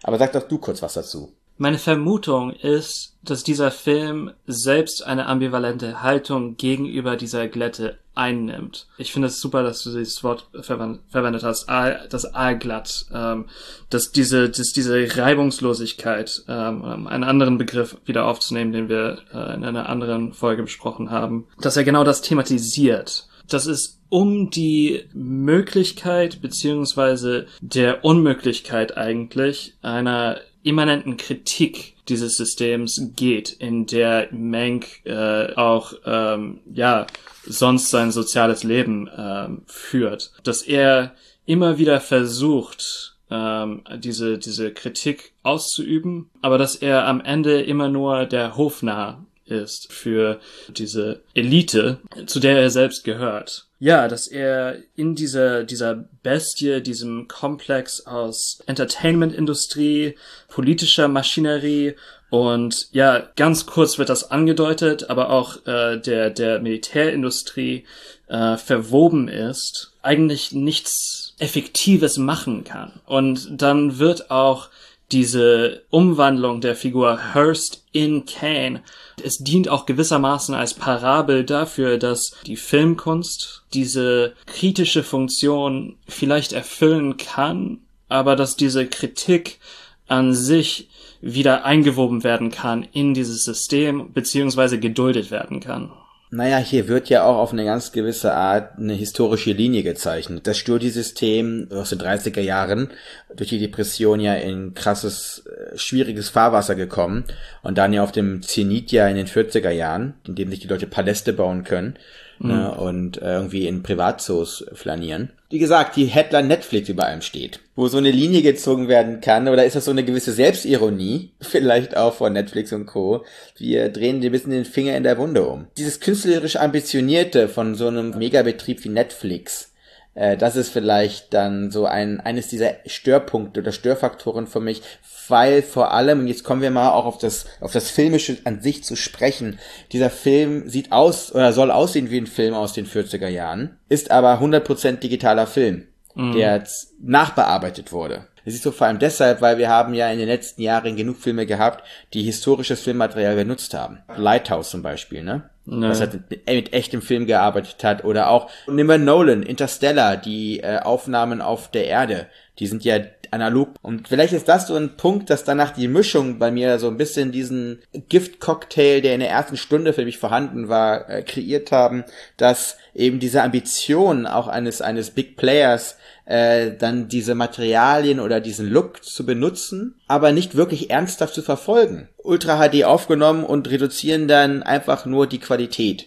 Aber 0.03 0.17
sag 0.17 0.33
doch 0.33 0.49
du 0.49 0.57
kurz 0.57 0.81
was 0.81 0.95
dazu. 0.95 1.35
Meine 1.57 1.79
Vermutung 1.79 2.51
ist, 2.53 3.17
dass 3.23 3.45
dieser 3.45 3.71
Film 3.71 4.33
selbst 4.47 5.05
eine 5.07 5.27
ambivalente 5.27 6.03
Haltung 6.03 6.57
gegenüber 6.57 7.17
dieser 7.17 7.47
Glätte 7.49 7.99
einnimmt. 8.15 8.87
Ich 8.99 9.13
finde 9.13 9.29
es 9.29 9.41
super, 9.41 9.63
dass 9.63 9.83
du 9.83 9.91
dieses 9.91 10.23
Wort 10.25 10.49
verwend 10.61 11.01
verwendet 11.09 11.43
hast, 11.43 11.69
das 11.69 12.35
Aalglatt, 12.35 13.07
ähm, 13.13 13.47
dass 13.91 14.13
diese, 14.13 14.51
dass 14.51 14.73
diese 14.73 15.17
Reibungslosigkeit, 15.17 16.45
ähm, 16.49 17.07
einen 17.07 17.25
anderen 17.25 17.59
Begriff 17.59 17.97
wieder 18.05 18.27
aufzunehmen, 18.27 18.73
den 18.73 18.89
wir 18.89 19.19
äh, 19.33 19.55
in 19.55 19.65
einer 19.65 19.89
anderen 19.89 20.33
Folge 20.33 20.63
besprochen 20.63 21.11
haben, 21.11 21.47
dass 21.61 21.77
er 21.77 21.85
genau 21.85 22.05
das 22.05 22.21
thematisiert. 22.21 23.29
Das 23.49 23.67
ist 23.67 24.01
um 24.09 24.51
die 24.51 25.05
Möglichkeit 25.13 26.41
beziehungsweise 26.41 27.47
der 27.61 28.05
Unmöglichkeit 28.05 28.97
eigentlich 28.97 29.75
einer 29.83 30.39
immanenten 30.65 31.17
Kritik 31.17 31.95
dieses 32.09 32.37
Systems 32.37 33.13
geht, 33.15 33.53
in 33.53 33.87
der 33.87 34.29
Mank 34.33 35.05
äh, 35.05 35.55
auch 35.55 35.93
ähm, 36.05 36.61
ja 36.73 37.07
sonst 37.47 37.91
sein 37.91 38.11
soziales 38.11 38.65
Leben 38.65 39.09
ähm, 39.17 39.63
führt, 39.67 40.33
dass 40.43 40.63
er 40.63 41.15
immer 41.47 41.79
wieder 41.79 42.01
versucht 42.01 43.17
ähm, 43.31 43.83
diese 43.99 44.39
diese 44.39 44.73
Kritik 44.73 45.33
auszuüben, 45.43 46.31
aber 46.43 46.59
dass 46.59 46.75
er 46.75 47.07
am 47.07 47.21
Ende 47.21 47.63
immer 47.63 47.89
nur 47.89 48.25
der 48.25 48.57
Hofnarr 48.57 49.25
ist 49.47 49.93
für 49.93 50.41
diese 50.69 51.21
Elite, 51.35 51.99
zu 52.27 52.41
der 52.41 52.59
er 52.59 52.71
selbst 52.71 53.05
gehört. 53.05 53.67
Ja, 53.79 54.09
dass 54.09 54.29
er 54.29 54.79
in 54.97 55.15
dieser, 55.15 55.65
dieser 55.65 56.09
Bestie, 56.23 56.81
diesem 56.81 57.29
Komplex 57.29 58.07
aus 58.07 58.63
Entertainment-Industrie, 58.67 60.15
politischer 60.49 61.09
Maschinerie 61.09 61.95
und 62.31 62.89
ja, 62.91 63.29
ganz 63.37 63.65
kurz 63.65 63.99
wird 63.99 64.09
das 64.09 64.31
angedeutet, 64.31 65.09
aber 65.09 65.31
auch 65.31 65.65
äh, 65.67 65.99
der, 65.99 66.31
der 66.31 66.59
Militärindustrie 66.59 67.85
äh, 68.27 68.57
verwoben 68.57 69.29
ist, 69.29 69.93
eigentlich 70.03 70.51
nichts 70.51 71.35
Effektives 71.39 72.17
machen 72.17 72.65
kann. 72.65 73.01
Und 73.07 73.49
dann 73.63 74.01
wird 74.01 74.33
auch 74.33 74.69
diese 75.15 75.85
Umwandlung 75.91 76.61
der 76.61 76.75
Figur 76.75 77.35
Hearst 77.35 77.87
in 77.93 78.27
Kane, 78.27 78.83
es 79.23 79.39
dient 79.39 79.69
auch 79.69 79.87
gewissermaßen 79.87 80.55
als 80.55 80.75
Parabel 80.75 81.45
dafür, 81.45 81.99
dass 81.99 82.37
die 82.47 82.57
Filmkunst 82.57 83.63
diese 83.73 84.35
kritische 84.47 85.05
Funktion 85.05 85.97
vielleicht 86.09 86.53
erfüllen 86.53 87.17
kann, 87.17 87.79
aber 88.09 88.35
dass 88.35 88.57
diese 88.57 88.87
Kritik 88.87 89.61
an 90.09 90.35
sich 90.35 90.89
wieder 91.21 91.65
eingewoben 91.65 92.25
werden 92.25 92.51
kann 92.51 92.83
in 92.93 93.15
dieses 93.15 93.45
System, 93.45 94.13
beziehungsweise 94.13 94.79
geduldet 94.79 95.31
werden 95.31 95.61
kann. 95.61 95.93
Naja, 96.35 96.59
hier 96.59 96.89
wird 96.89 97.11
ja 97.11 97.23
auch 97.23 97.37
auf 97.37 97.53
eine 97.53 97.65
ganz 97.65 97.93
gewisse 97.93 98.35
Art 98.35 98.77
eine 98.77 98.95
historische 98.95 99.53
Linie 99.53 99.85
gezeichnet. 99.85 100.49
Das 100.49 100.59
Studi-System 100.59 101.69
aus 101.71 101.91
den 101.91 102.01
30er 102.01 102.41
Jahren 102.41 102.91
durch 103.37 103.51
die 103.51 103.61
Depression 103.61 104.19
ja 104.19 104.35
in 104.35 104.75
krasses, 104.75 105.45
äh, 105.47 105.79
schwieriges 105.79 106.31
Fahrwasser 106.31 106.75
gekommen 106.75 107.23
und 107.63 107.79
dann 107.79 107.93
ja 107.93 108.03
auf 108.03 108.11
dem 108.11 108.43
Zenit 108.43 108.91
ja 108.91 109.07
in 109.07 109.15
den 109.15 109.29
40er 109.29 109.71
Jahren, 109.71 110.15
in 110.27 110.35
dem 110.35 110.51
sich 110.51 110.59
die 110.59 110.67
Leute 110.67 110.89
Paläste 110.89 111.33
bauen 111.33 111.63
können 111.63 111.97
ne, 112.39 112.75
und 112.75 113.21
äh, 113.21 113.35
irgendwie 113.35 113.67
in 113.67 113.83
Privatzoos 113.83 114.65
flanieren. 114.73 115.31
Wie 115.51 115.59
gesagt, 115.59 115.97
die 115.97 116.07
Headline 116.07 116.49
Netflix 116.49 116.89
über 116.89 117.07
allem 117.07 117.21
steht, 117.21 117.61
wo 117.77 117.87
so 117.87 117.99
eine 117.99 118.11
Linie 118.11 118.43
gezogen 118.43 118.89
werden 118.89 119.21
kann, 119.21 119.47
oder 119.47 119.65
ist 119.65 119.77
das 119.77 119.85
so 119.85 119.91
eine 119.91 120.05
gewisse 120.05 120.33
Selbstironie, 120.33 121.31
vielleicht 121.41 121.97
auch 121.97 122.15
von 122.15 122.33
Netflix 122.33 122.73
und 122.73 122.87
Co. 122.87 123.25
Wir 123.57 123.89
drehen 123.89 124.21
dir 124.21 124.31
ein 124.31 124.33
bisschen 124.33 124.51
den 124.51 124.65
Finger 124.65 124.97
in 124.97 125.05
der 125.05 125.19
Wunde 125.19 125.45
um. 125.45 125.67
Dieses 125.77 126.01
künstlerisch 126.01 126.57
ambitionierte 126.57 127.49
von 127.49 127.75
so 127.75 127.87
einem 127.87 128.19
Megabetrieb 128.19 128.83
wie 128.85 128.89
Netflix, 128.89 129.74
äh, 130.15 130.37
das 130.37 130.57
ist 130.57 130.71
vielleicht 130.71 131.35
dann 131.35 131.71
so 131.71 131.87
ein 131.87 132.21
eines 132.21 132.49
dieser 132.49 132.75
Störpunkte 132.87 133.61
oder 133.61 133.73
Störfaktoren 133.73 134.47
für 134.47 134.61
mich, 134.61 134.83
weil 135.29 135.63
vor 135.63 135.93
allem, 135.93 136.21
und 136.21 136.29
jetzt 136.29 136.45
kommen 136.45 136.63
wir 136.63 136.71
mal 136.71 136.91
auch 136.91 137.07
auf 137.07 137.19
das, 137.19 137.47
auf 137.61 137.73
das 137.73 137.91
Filmische 137.91 138.39
an 138.45 138.61
sich 138.61 138.85
zu 138.85 138.97
sprechen, 138.97 139.59
dieser 139.93 140.11
Film 140.11 140.69
sieht 140.69 140.93
aus 140.93 141.35
oder 141.35 141.53
soll 141.53 141.71
aussehen 141.71 142.11
wie 142.11 142.19
ein 142.19 142.27
Film 142.27 142.55
aus 142.55 142.73
den 142.73 142.87
40er 142.87 143.29
Jahren, 143.29 143.79
ist 143.89 144.11
aber 144.11 144.41
100% 144.41 144.97
digitaler 144.99 145.47
Film, 145.47 145.87
der 146.35 146.57
jetzt 146.57 146.93
nachbearbeitet 147.01 147.93
wurde. 147.93 148.27
Das 148.45 148.55
ist 148.55 148.63
so 148.63 148.73
vor 148.73 148.87
allem 148.87 148.99
deshalb, 148.99 149.41
weil 149.41 149.59
wir 149.59 149.69
haben 149.69 149.95
ja 149.95 150.11
in 150.11 150.19
den 150.19 150.29
letzten 150.29 150.63
Jahren 150.63 150.97
genug 150.97 151.17
Filme 151.17 151.47
gehabt, 151.47 151.85
die 152.13 152.23
historisches 152.23 152.81
Filmmaterial 152.81 153.37
benutzt 153.37 153.75
haben. 153.75 153.99
Lighthouse 154.17 154.71
zum 154.71 154.83
Beispiel, 154.83 155.23
ne? 155.23 155.49
Ne. 155.67 155.89
Was 155.89 156.01
halt 156.01 156.31
mit, 156.31 156.47
mit 156.47 156.73
echtem 156.75 157.01
Film 157.01 157.27
gearbeitet 157.27 157.83
hat. 157.85 158.05
Oder 158.05 158.29
auch, 158.29 158.51
nehmen 158.67 158.89
wir 158.89 158.99
Nolan, 158.99 159.43
Interstellar, 159.43 160.17
die 160.17 160.61
äh, 160.61 160.79
Aufnahmen 160.81 161.41
auf 161.41 161.71
der 161.71 161.87
Erde. 161.87 162.27
Die 162.59 162.67
sind 162.67 162.85
ja 162.85 162.99
analog. 163.35 163.75
Und 163.83 164.09
vielleicht 164.09 164.33
ist 164.33 164.49
das 164.49 164.69
so 164.69 164.77
ein 164.77 164.97
Punkt, 164.97 165.29
dass 165.29 165.45
danach 165.45 165.73
die 165.73 165.89
Mischung 165.89 166.39
bei 166.39 166.51
mir 166.51 166.79
so 166.79 166.89
ein 166.89 166.97
bisschen 166.97 167.33
diesen 167.33 167.83
Giftcocktail, 168.09 169.03
der 169.03 169.15
in 169.15 169.21
der 169.21 169.31
ersten 169.31 169.57
Stunde 169.57 169.93
für 169.93 170.05
mich 170.05 170.19
vorhanden 170.19 170.69
war, 170.69 171.11
äh, 171.11 171.23
kreiert 171.23 171.73
haben, 171.73 172.05
dass 172.37 172.79
eben 172.95 173.19
diese 173.19 173.43
Ambition 173.43 174.27
auch 174.27 174.49
eines, 174.49 174.81
eines 174.81 175.11
Big 175.11 175.37
Players 175.37 175.97
äh, 176.27 176.73
dann 176.79 177.09
diese 177.09 177.35
Materialien 177.35 178.21
oder 178.21 178.41
diesen 178.41 178.71
Look 178.71 179.05
zu 179.05 179.27
benutzen, 179.27 180.01
aber 180.09 180.33
nicht 180.33 180.55
wirklich 180.55 180.91
ernsthaft 180.91 181.35
zu 181.35 181.43
verfolgen. 181.43 182.09
Ultra 182.23 182.67
HD 182.67 182.85
aufgenommen 182.85 183.45
und 183.45 183.71
reduzieren 183.71 184.29
dann 184.29 184.63
einfach 184.63 185.05
nur 185.05 185.27
die 185.27 185.41
Qualität. 185.41 186.07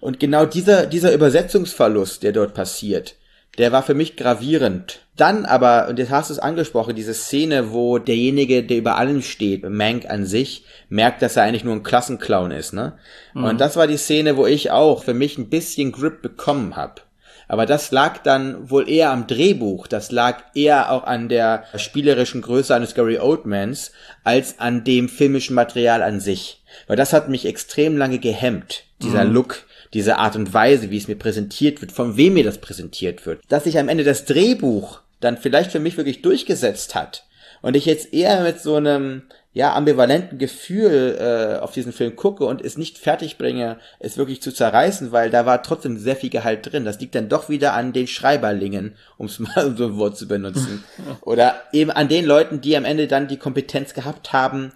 Und 0.00 0.20
genau 0.20 0.46
dieser, 0.46 0.86
dieser 0.86 1.12
Übersetzungsverlust, 1.12 2.22
der 2.22 2.32
dort 2.32 2.54
passiert, 2.54 3.16
der 3.58 3.72
war 3.72 3.82
für 3.82 3.94
mich 3.94 4.16
gravierend. 4.16 5.00
Dann 5.16 5.44
aber, 5.44 5.88
und 5.88 5.98
jetzt 5.98 6.10
hast 6.10 6.30
du 6.30 6.34
es 6.34 6.38
angesprochen, 6.38 6.94
diese 6.94 7.12
Szene, 7.12 7.72
wo 7.72 7.98
derjenige, 7.98 8.62
der 8.62 8.78
über 8.78 8.96
allem 8.96 9.20
steht, 9.20 9.68
Mank 9.68 10.08
an 10.08 10.24
sich, 10.24 10.64
merkt, 10.88 11.22
dass 11.22 11.36
er 11.36 11.42
eigentlich 11.42 11.64
nur 11.64 11.74
ein 11.74 11.82
Klassenclown 11.82 12.52
ist, 12.52 12.72
ne? 12.72 12.98
Und 13.34 13.60
das 13.60 13.76
war 13.76 13.86
die 13.88 13.96
Szene, 13.96 14.36
wo 14.36 14.46
ich 14.46 14.70
auch 14.70 15.02
für 15.02 15.14
mich 15.14 15.36
ein 15.38 15.50
bisschen 15.50 15.92
Grip 15.92 16.22
bekommen 16.22 16.76
habe. 16.76 17.02
Aber 17.48 17.64
das 17.64 17.90
lag 17.90 18.18
dann 18.18 18.70
wohl 18.70 18.88
eher 18.88 19.10
am 19.10 19.26
Drehbuch, 19.26 19.86
das 19.86 20.12
lag 20.12 20.42
eher 20.54 20.92
auch 20.92 21.04
an 21.04 21.30
der 21.30 21.64
spielerischen 21.76 22.42
Größe 22.42 22.74
eines 22.74 22.94
Gary 22.94 23.18
Oldmans, 23.18 23.90
als 24.22 24.60
an 24.60 24.84
dem 24.84 25.08
filmischen 25.08 25.54
Material 25.54 26.02
an 26.02 26.20
sich. 26.20 26.62
Weil 26.86 26.96
das 26.96 27.14
hat 27.14 27.30
mich 27.30 27.46
extrem 27.46 27.96
lange 27.96 28.18
gehemmt, 28.18 28.84
dieser 29.02 29.24
mhm. 29.24 29.32
Look, 29.32 29.64
diese 29.94 30.18
Art 30.18 30.36
und 30.36 30.52
Weise, 30.52 30.90
wie 30.90 30.98
es 30.98 31.08
mir 31.08 31.16
präsentiert 31.16 31.80
wird, 31.80 31.92
von 31.92 32.16
wem 32.16 32.34
mir 32.34 32.44
das 32.44 32.58
präsentiert 32.58 33.26
wird. 33.26 33.40
Dass 33.48 33.64
sich 33.64 33.78
am 33.78 33.88
Ende 33.88 34.04
das 34.04 34.24
Drehbuch 34.24 35.00
dann 35.20 35.36
vielleicht 35.36 35.72
für 35.72 35.80
mich 35.80 35.96
wirklich 35.96 36.22
durchgesetzt 36.22 36.94
hat 36.94 37.24
und 37.62 37.76
ich 37.76 37.86
jetzt 37.86 38.12
eher 38.12 38.42
mit 38.42 38.60
so 38.60 38.76
einem 38.76 39.22
ja 39.52 39.74
ambivalenten 39.74 40.38
Gefühl 40.38 41.16
äh, 41.18 41.58
auf 41.58 41.72
diesen 41.72 41.92
Film 41.92 42.14
gucke 42.14 42.44
und 42.44 42.62
es 42.62 42.76
nicht 42.76 42.98
fertig 42.98 43.38
bringe, 43.38 43.78
es 43.98 44.16
wirklich 44.16 44.40
zu 44.40 44.52
zerreißen, 44.52 45.10
weil 45.10 45.30
da 45.30 45.46
war 45.46 45.62
trotzdem 45.62 45.98
sehr 45.98 46.16
viel 46.16 46.30
Gehalt 46.30 46.70
drin. 46.70 46.84
Das 46.84 47.00
liegt 47.00 47.14
dann 47.14 47.28
doch 47.28 47.48
wieder 47.48 47.72
an 47.72 47.92
den 47.92 48.06
Schreiberlingen, 48.06 48.94
um 49.16 49.26
es 49.26 49.38
mal 49.38 49.74
so 49.76 49.86
ein 49.86 49.96
Wort 49.96 50.16
zu 50.16 50.28
benutzen. 50.28 50.84
Oder 51.22 51.60
eben 51.72 51.90
an 51.90 52.08
den 52.08 52.24
Leuten, 52.24 52.60
die 52.60 52.76
am 52.76 52.84
Ende 52.84 53.08
dann 53.08 53.26
die 53.26 53.38
Kompetenz 53.38 53.94
gehabt 53.94 54.32
haben, 54.32 54.72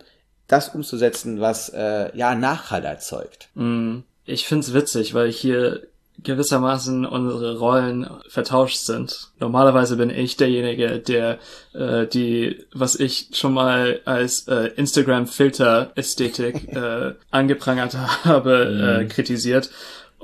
das 0.49 0.71
umzusetzen, 0.71 1.41
was 1.41 1.69
äh, 1.69 2.15
ja 2.17 2.35
Nachhall 2.35 2.85
erzeugt. 2.85 3.49
Mm. 3.55 4.01
Ich 4.33 4.47
find's 4.47 4.73
witzig, 4.73 5.13
weil 5.13 5.31
hier 5.31 5.83
gewissermaßen 6.23 7.05
unsere 7.05 7.59
Rollen 7.59 8.09
vertauscht 8.29 8.79
sind. 8.79 9.31
Normalerweise 9.41 9.97
bin 9.97 10.09
ich 10.09 10.37
derjenige, 10.37 11.01
der 11.01 11.39
äh, 11.75 12.07
die, 12.07 12.65
was 12.73 12.99
ich 12.99 13.29
schon 13.33 13.53
mal 13.53 14.01
als 14.07 14.49
äh, 14.49 14.71
Instagram-Filter-Ästhetik 14.77 16.69
äh, 16.73 17.13
angeprangert 17.31 17.97
habe, 18.25 19.01
äh, 19.01 19.03
mhm. 19.03 19.09
kritisiert. 19.09 19.71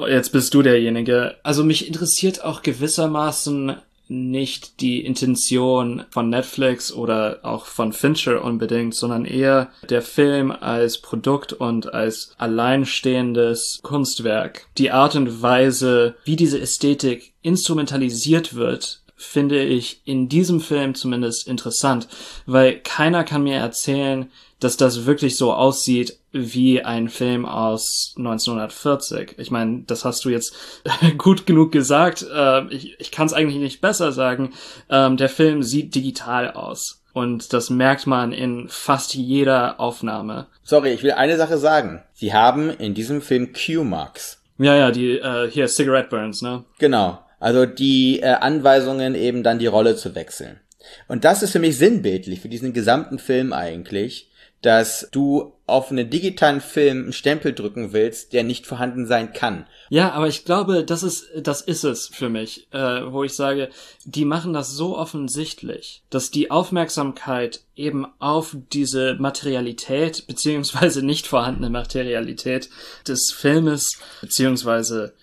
Jetzt 0.06 0.30
bist 0.30 0.54
du 0.54 0.62
derjenige. 0.62 1.36
Also 1.42 1.64
mich 1.64 1.86
interessiert 1.86 2.44
auch 2.44 2.62
gewissermaßen 2.62 3.76
nicht 4.08 4.80
die 4.80 5.04
Intention 5.04 6.04
von 6.10 6.28
Netflix 6.28 6.92
oder 6.92 7.40
auch 7.42 7.66
von 7.66 7.92
Fincher 7.92 8.42
unbedingt, 8.42 8.94
sondern 8.94 9.24
eher 9.24 9.70
der 9.88 10.02
Film 10.02 10.50
als 10.50 10.98
Produkt 10.98 11.52
und 11.52 11.92
als 11.92 12.34
alleinstehendes 12.38 13.80
Kunstwerk. 13.82 14.66
Die 14.78 14.90
Art 14.90 15.16
und 15.16 15.42
Weise, 15.42 16.16
wie 16.24 16.36
diese 16.36 16.60
Ästhetik 16.60 17.32
instrumentalisiert 17.42 18.54
wird, 18.54 19.02
finde 19.18 19.62
ich 19.62 20.00
in 20.04 20.28
diesem 20.28 20.60
Film 20.60 20.94
zumindest 20.94 21.46
interessant, 21.46 22.08
weil 22.46 22.78
keiner 22.78 23.24
kann 23.24 23.42
mir 23.42 23.56
erzählen, 23.56 24.30
dass 24.60 24.76
das 24.76 25.06
wirklich 25.06 25.36
so 25.36 25.52
aussieht 25.52 26.18
wie 26.32 26.82
ein 26.82 27.08
Film 27.08 27.46
aus 27.46 28.14
1940. 28.16 29.34
Ich 29.38 29.50
meine, 29.50 29.82
das 29.86 30.04
hast 30.04 30.24
du 30.24 30.30
jetzt 30.30 30.54
gut 31.18 31.46
genug 31.46 31.72
gesagt. 31.72 32.26
Äh, 32.32 32.66
ich 32.68 32.98
ich 33.00 33.10
kann 33.10 33.26
es 33.26 33.32
eigentlich 33.32 33.58
nicht 33.58 33.80
besser 33.80 34.12
sagen. 34.12 34.52
Ähm, 34.88 35.16
der 35.16 35.28
Film 35.28 35.62
sieht 35.62 35.94
digital 35.94 36.52
aus. 36.52 37.02
Und 37.12 37.52
das 37.52 37.70
merkt 37.70 38.06
man 38.06 38.32
in 38.32 38.68
fast 38.68 39.14
jeder 39.14 39.80
Aufnahme. 39.80 40.46
Sorry, 40.62 40.92
ich 40.92 41.02
will 41.02 41.12
eine 41.12 41.36
Sache 41.36 41.58
sagen. 41.58 42.02
Sie 42.12 42.32
haben 42.32 42.70
in 42.70 42.94
diesem 42.94 43.22
Film 43.22 43.52
Q-Marks. 43.52 44.40
Ja, 44.58 44.76
ja, 44.76 44.90
die 44.90 45.18
äh, 45.18 45.50
hier 45.50 45.68
Cigarette 45.68 46.10
Burns, 46.10 46.42
ne? 46.42 46.64
Genau. 46.78 47.18
Also 47.40 47.66
die 47.66 48.20
äh, 48.20 48.26
Anweisungen 48.26 49.14
eben 49.14 49.42
dann 49.42 49.58
die 49.58 49.66
Rolle 49.66 49.96
zu 49.96 50.14
wechseln. 50.14 50.60
Und 51.06 51.24
das 51.24 51.42
ist 51.42 51.52
für 51.52 51.58
mich 51.58 51.76
sinnbildlich 51.76 52.40
für 52.40 52.48
diesen 52.48 52.72
gesamten 52.72 53.18
Film 53.18 53.52
eigentlich, 53.52 54.28
dass 54.62 55.08
du 55.12 55.52
auf 55.66 55.90
einen 55.90 56.10
digitalen 56.10 56.60
Film 56.60 57.04
einen 57.04 57.12
Stempel 57.12 57.52
drücken 57.52 57.92
willst, 57.92 58.32
der 58.32 58.42
nicht 58.42 58.66
vorhanden 58.66 59.06
sein 59.06 59.32
kann. 59.32 59.66
Ja, 59.88 60.12
aber 60.12 60.26
ich 60.26 60.44
glaube, 60.44 60.84
das 60.84 61.02
ist, 61.02 61.28
das 61.36 61.60
ist 61.60 61.84
es 61.84 62.08
für 62.08 62.28
mich, 62.28 62.66
äh, 62.72 63.02
wo 63.12 63.22
ich 63.22 63.34
sage, 63.34 63.68
die 64.04 64.24
machen 64.24 64.52
das 64.52 64.72
so 64.72 64.96
offensichtlich, 64.96 66.02
dass 66.10 66.30
die 66.30 66.50
Aufmerksamkeit 66.50 67.60
eben 67.76 68.06
auf 68.18 68.56
diese 68.72 69.14
Materialität 69.14 70.26
beziehungsweise 70.26 71.04
nicht 71.04 71.26
vorhandene 71.26 71.70
Materialität 71.70 72.68
des 73.06 73.30
Filmes 73.30 74.00
beziehungsweise 74.20 75.14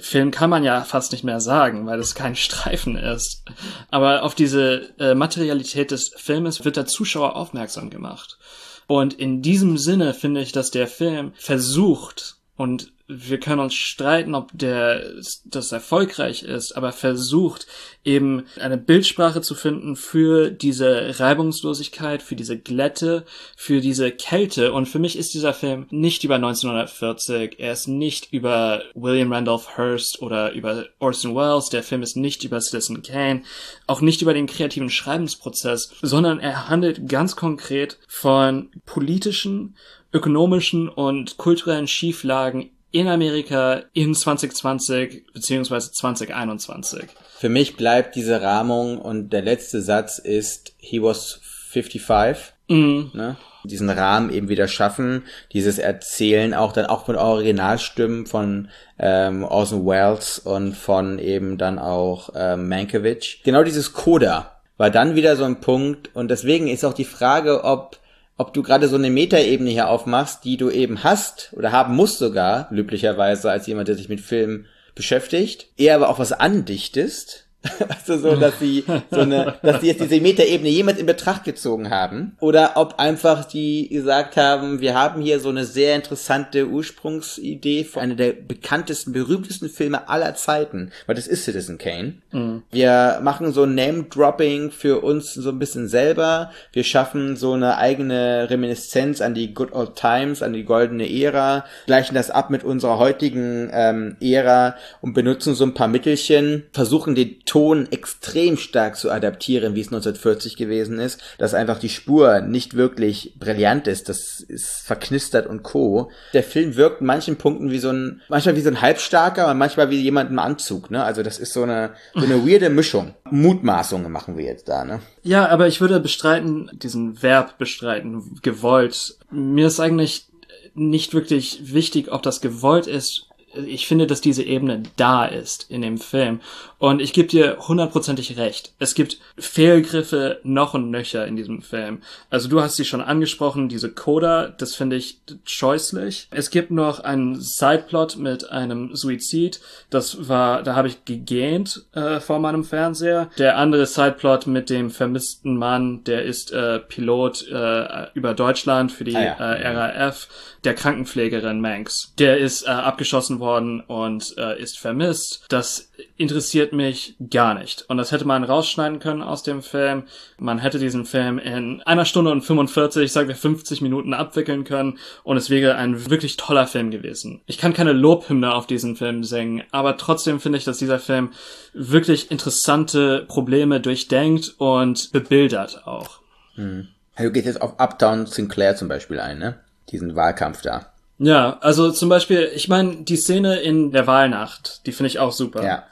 Film 0.00 0.30
kann 0.30 0.50
man 0.50 0.64
ja 0.64 0.82
fast 0.82 1.12
nicht 1.12 1.24
mehr 1.24 1.40
sagen, 1.40 1.86
weil 1.86 2.00
es 2.00 2.14
kein 2.14 2.36
Streifen 2.36 2.96
ist. 2.96 3.42
Aber 3.90 4.22
auf 4.22 4.34
diese 4.34 4.92
äh, 4.98 5.14
Materialität 5.14 5.90
des 5.90 6.10
Filmes 6.16 6.64
wird 6.64 6.76
der 6.76 6.86
Zuschauer 6.86 7.36
aufmerksam 7.36 7.90
gemacht. 7.90 8.38
Und 8.86 9.14
in 9.14 9.40
diesem 9.40 9.78
Sinne 9.78 10.12
finde 10.12 10.42
ich, 10.42 10.52
dass 10.52 10.70
der 10.70 10.86
Film 10.86 11.32
versucht, 11.36 12.33
und 12.56 12.92
wir 13.06 13.38
können 13.38 13.60
uns 13.60 13.74
streiten, 13.74 14.34
ob 14.34 14.50
der 14.54 15.02
das 15.44 15.72
erfolgreich 15.72 16.42
ist, 16.42 16.72
aber 16.72 16.92
versucht 16.92 17.66
eben 18.02 18.44
eine 18.58 18.78
Bildsprache 18.78 19.42
zu 19.42 19.54
finden 19.54 19.94
für 19.94 20.50
diese 20.50 21.18
Reibungslosigkeit, 21.20 22.22
für 22.22 22.34
diese 22.34 22.58
Glätte, 22.58 23.26
für 23.56 23.80
diese 23.80 24.10
Kälte. 24.10 24.72
Und 24.72 24.86
für 24.86 24.98
mich 24.98 25.18
ist 25.18 25.34
dieser 25.34 25.52
Film 25.52 25.86
nicht 25.90 26.24
über 26.24 26.36
1940, 26.36 27.56
er 27.58 27.72
ist 27.72 27.88
nicht 27.88 28.32
über 28.32 28.82
William 28.94 29.32
Randolph 29.32 29.76
Hearst 29.76 30.22
oder 30.22 30.52
über 30.52 30.86
Orson 30.98 31.34
Welles, 31.34 31.68
der 31.68 31.82
Film 31.82 32.02
ist 32.02 32.16
nicht 32.16 32.42
über 32.44 32.60
Citizen 32.60 33.02
Kane, 33.02 33.42
auch 33.86 34.00
nicht 34.00 34.22
über 34.22 34.32
den 34.32 34.46
kreativen 34.46 34.88
Schreibensprozess, 34.90 35.92
sondern 36.00 36.40
er 36.40 36.68
handelt 36.70 37.06
ganz 37.06 37.36
konkret 37.36 37.98
von 38.08 38.70
politischen 38.86 39.76
ökonomischen 40.14 40.88
und 40.88 41.36
kulturellen 41.36 41.88
Schieflagen 41.88 42.70
in 42.92 43.08
Amerika 43.08 43.82
in 43.92 44.14
2020 44.14 45.24
beziehungsweise 45.34 45.90
2021. 45.90 47.06
Für 47.36 47.48
mich 47.48 47.76
bleibt 47.76 48.14
diese 48.14 48.40
Rahmung 48.40 48.98
und 48.98 49.32
der 49.32 49.42
letzte 49.42 49.82
Satz 49.82 50.18
ist 50.18 50.74
He 50.78 51.02
was 51.02 51.40
55. 51.70 52.54
Mhm. 52.68 53.10
Ne? 53.12 53.36
Diesen 53.64 53.90
Rahmen 53.90 54.30
eben 54.30 54.48
wieder 54.48 54.68
schaffen, 54.68 55.24
dieses 55.52 55.78
Erzählen 55.78 56.54
auch 56.54 56.72
dann 56.72 56.86
auch 56.86 57.08
mit 57.08 57.16
Originalstimmen 57.16 58.26
von 58.26 58.68
ähm, 58.98 59.42
Orson 59.42 59.84
Welles 59.84 60.38
und 60.38 60.76
von 60.76 61.18
eben 61.18 61.58
dann 61.58 61.80
auch 61.80 62.30
ähm, 62.36 62.68
Mankiewicz. 62.68 63.38
Genau 63.42 63.64
dieses 63.64 63.92
Coda 63.92 64.60
war 64.76 64.90
dann 64.90 65.16
wieder 65.16 65.34
so 65.36 65.44
ein 65.44 65.60
Punkt 65.60 66.14
und 66.14 66.30
deswegen 66.30 66.68
ist 66.68 66.84
auch 66.84 66.94
die 66.94 67.04
Frage, 67.04 67.64
ob 67.64 67.98
ob 68.36 68.52
du 68.52 68.62
gerade 68.62 68.88
so 68.88 68.96
eine 68.96 69.10
Metaebene 69.10 69.70
hier 69.70 69.88
aufmachst, 69.88 70.44
die 70.44 70.56
du 70.56 70.70
eben 70.70 71.04
hast 71.04 71.52
oder 71.52 71.72
haben 71.72 71.94
musst 71.94 72.18
sogar, 72.18 72.68
löblicherweise 72.70 73.50
als 73.50 73.66
jemand, 73.66 73.88
der 73.88 73.96
sich 73.96 74.08
mit 74.08 74.20
Filmen 74.20 74.66
beschäftigt, 74.94 75.68
eher 75.76 75.96
aber 75.96 76.08
auch 76.08 76.18
was 76.18 76.32
andichtest, 76.32 77.43
also 77.88 78.18
so, 78.18 78.36
dass 78.36 78.58
sie 78.58 78.84
so 79.10 79.20
eine, 79.20 79.54
dass 79.62 79.80
sie 79.80 79.88
jetzt 79.88 80.00
diese 80.00 80.20
Metaebene 80.20 80.68
jemand 80.68 80.98
in 80.98 81.06
Betracht 81.06 81.44
gezogen 81.44 81.90
haben. 81.90 82.36
Oder 82.40 82.72
ob 82.76 82.98
einfach 82.98 83.44
die 83.44 83.88
gesagt 83.88 84.36
haben, 84.36 84.80
wir 84.80 84.94
haben 84.94 85.22
hier 85.22 85.40
so 85.40 85.48
eine 85.48 85.64
sehr 85.64 85.96
interessante 85.96 86.66
Ursprungsidee 86.68 87.84
für 87.84 88.00
eine 88.00 88.16
der 88.16 88.32
bekanntesten, 88.32 89.12
berühmtesten 89.12 89.68
Filme 89.68 90.08
aller 90.08 90.34
Zeiten. 90.34 90.90
Weil 91.06 91.14
das 91.14 91.26
ist 91.26 91.44
Citizen 91.44 91.78
Kane. 91.78 92.14
Mhm. 92.32 92.62
Wir 92.70 93.20
machen 93.22 93.52
so 93.52 93.66
Name-Dropping 93.66 94.70
für 94.70 95.00
uns 95.00 95.34
so 95.34 95.50
ein 95.50 95.58
bisschen 95.58 95.88
selber. 95.88 96.50
Wir 96.72 96.84
schaffen 96.84 97.36
so 97.36 97.52
eine 97.52 97.78
eigene 97.78 98.48
Reminiszenz 98.50 99.20
an 99.20 99.34
die 99.34 99.54
Good 99.54 99.72
Old 99.72 99.96
Times, 99.96 100.42
an 100.42 100.52
die 100.52 100.64
goldene 100.64 101.10
Ära, 101.10 101.64
gleichen 101.86 102.14
das 102.14 102.30
ab 102.30 102.50
mit 102.50 102.64
unserer 102.64 102.98
heutigen 102.98 103.70
ähm, 103.72 104.16
Ära 104.20 104.76
und 105.00 105.14
benutzen 105.14 105.54
so 105.54 105.64
ein 105.64 105.74
paar 105.74 105.88
Mittelchen, 105.88 106.64
versuchen 106.72 107.14
den 107.14 107.44
Ton 107.54 107.86
extrem 107.92 108.56
stark 108.56 108.96
zu 108.96 109.12
adaptieren, 109.12 109.76
wie 109.76 109.80
es 109.80 109.86
1940 109.86 110.56
gewesen 110.56 110.98
ist, 110.98 111.20
dass 111.38 111.54
einfach 111.54 111.78
die 111.78 111.88
Spur 111.88 112.40
nicht 112.40 112.74
wirklich 112.74 113.36
brillant 113.38 113.86
ist, 113.86 114.08
das 114.08 114.40
ist 114.40 114.84
verknistert 114.84 115.46
und 115.46 115.62
co. 115.62 116.10
Der 116.32 116.42
Film 116.42 116.74
wirkt 116.74 117.00
in 117.00 117.06
manchen 117.06 117.36
Punkten 117.36 117.70
wie 117.70 117.78
so 117.78 117.90
ein, 117.90 118.22
manchmal 118.28 118.56
wie 118.56 118.60
so 118.60 118.70
ein 118.70 118.82
halbstarker 118.82 119.48
und 119.48 119.58
manchmal 119.58 119.88
wie 119.90 120.00
jemand 120.00 120.32
im 120.32 120.40
Anzug, 120.40 120.90
ne? 120.90 121.04
Also 121.04 121.22
das 121.22 121.38
ist 121.38 121.52
so 121.52 121.62
eine, 121.62 121.92
so 122.14 122.24
eine 122.24 122.44
weirde 122.44 122.70
Mischung. 122.70 123.14
Mutmaßungen 123.30 124.10
machen 124.10 124.36
wir 124.36 124.46
jetzt 124.46 124.68
da, 124.68 124.84
ne? 124.84 124.98
Ja, 125.22 125.46
aber 125.48 125.68
ich 125.68 125.80
würde 125.80 126.00
bestreiten, 126.00 126.68
diesen 126.72 127.22
Verb 127.22 127.56
bestreiten, 127.58 128.40
gewollt. 128.42 129.16
Mir 129.30 129.68
ist 129.68 129.78
eigentlich 129.78 130.26
nicht 130.74 131.14
wirklich 131.14 131.72
wichtig, 131.72 132.10
ob 132.10 132.24
das 132.24 132.40
gewollt 132.40 132.88
ist 132.88 133.28
ich 133.56 133.86
finde, 133.86 134.06
dass 134.06 134.20
diese 134.20 134.42
Ebene 134.42 134.82
da 134.96 135.24
ist 135.24 135.70
in 135.70 135.82
dem 135.82 135.98
Film. 135.98 136.40
Und 136.84 137.00
ich 137.00 137.14
gebe 137.14 137.28
dir 137.28 137.56
hundertprozentig 137.66 138.36
recht. 138.36 138.74
Es 138.78 138.94
gibt 138.94 139.18
Fehlgriffe 139.38 140.40
noch 140.42 140.74
und 140.74 140.90
nöcher 140.90 141.26
in 141.26 141.34
diesem 141.34 141.62
Film. 141.62 142.02
Also 142.28 142.46
du 142.50 142.60
hast 142.60 142.76
sie 142.76 142.84
schon 142.84 143.00
angesprochen, 143.00 143.70
diese 143.70 143.90
Coda, 143.90 144.48
das 144.48 144.74
finde 144.74 144.96
ich 144.96 145.18
scheußlich. 145.46 146.28
Es 146.30 146.50
gibt 146.50 146.70
noch 146.70 147.00
einen 147.00 147.40
Sideplot 147.40 148.18
mit 148.18 148.50
einem 148.50 148.94
Suizid. 148.94 149.62
Das 149.88 150.28
war, 150.28 150.62
da 150.62 150.74
habe 150.74 150.88
ich 150.88 151.06
gegähnt 151.06 151.86
äh, 151.94 152.20
vor 152.20 152.38
meinem 152.38 152.64
Fernseher. 152.64 153.30
Der 153.38 153.56
andere 153.56 153.86
Sideplot 153.86 154.46
mit 154.46 154.68
dem 154.68 154.90
vermissten 154.90 155.56
Mann, 155.56 156.04
der 156.04 156.24
ist 156.24 156.52
äh, 156.52 156.80
Pilot 156.80 157.48
äh, 157.50 158.08
über 158.12 158.34
Deutschland 158.34 158.92
für 158.92 159.04
die 159.04 159.16
ah, 159.16 159.22
ja. 159.22 159.54
äh, 159.54 160.02
RAF, 160.02 160.28
der 160.64 160.74
Krankenpflegerin 160.74 161.62
Manx. 161.62 162.12
Der 162.18 162.36
ist 162.36 162.66
äh, 162.66 162.70
abgeschossen 162.70 163.40
worden 163.40 163.80
und 163.80 164.36
äh, 164.36 164.60
ist 164.60 164.78
vermisst. 164.78 165.46
Das 165.48 165.88
interessiert 166.18 166.73
mich 166.74 167.16
gar 167.30 167.54
nicht. 167.54 167.84
Und 167.88 167.96
das 167.96 168.12
hätte 168.12 168.26
man 168.26 168.44
rausschneiden 168.44 168.98
können 168.98 169.22
aus 169.22 169.42
dem 169.42 169.62
Film. 169.62 170.04
Man 170.38 170.58
hätte 170.58 170.78
diesen 170.78 171.06
Film 171.06 171.38
in 171.38 171.82
einer 171.82 172.04
Stunde 172.04 172.30
und 172.30 172.42
45, 172.42 173.10
sagen 173.10 173.28
wir 173.28 173.36
50 173.36 173.80
Minuten 173.80 174.14
abwickeln 174.14 174.64
können 174.64 174.98
und 175.22 175.36
es 175.36 175.50
wäre 175.50 175.76
ein 175.76 176.10
wirklich 176.10 176.36
toller 176.36 176.66
Film 176.66 176.90
gewesen. 176.90 177.42
Ich 177.46 177.58
kann 177.58 177.72
keine 177.72 177.92
Lobhymne 177.92 178.54
auf 178.54 178.66
diesen 178.66 178.96
Film 178.96 179.24
singen, 179.24 179.62
aber 179.70 179.96
trotzdem 179.96 180.40
finde 180.40 180.58
ich, 180.58 180.64
dass 180.64 180.78
dieser 180.78 180.98
Film 180.98 181.32
wirklich 181.72 182.30
interessante 182.30 183.24
Probleme 183.26 183.80
durchdenkt 183.80 184.54
und 184.58 185.12
bebildert 185.12 185.86
auch. 185.86 186.20
Hm. 186.54 186.88
Du 187.16 187.30
gehst 187.30 187.46
jetzt 187.46 187.62
auf 187.62 187.78
Uptown 187.78 188.26
Sinclair 188.26 188.76
zum 188.76 188.88
Beispiel 188.88 189.20
ein, 189.20 189.38
ne? 189.38 189.60
Diesen 189.90 190.16
Wahlkampf 190.16 190.62
da. 190.62 190.86
Ja, 191.18 191.58
also 191.60 191.92
zum 191.92 192.08
Beispiel, 192.08 192.50
ich 192.54 192.68
meine, 192.68 192.96
die 193.04 193.16
Szene 193.16 193.60
in 193.60 193.92
der 193.92 194.06
Wahlnacht, 194.06 194.84
die 194.86 194.92
finde 194.92 195.08
ich 195.08 195.20
auch 195.20 195.32
super. 195.32 195.64
Ja. 195.64 195.84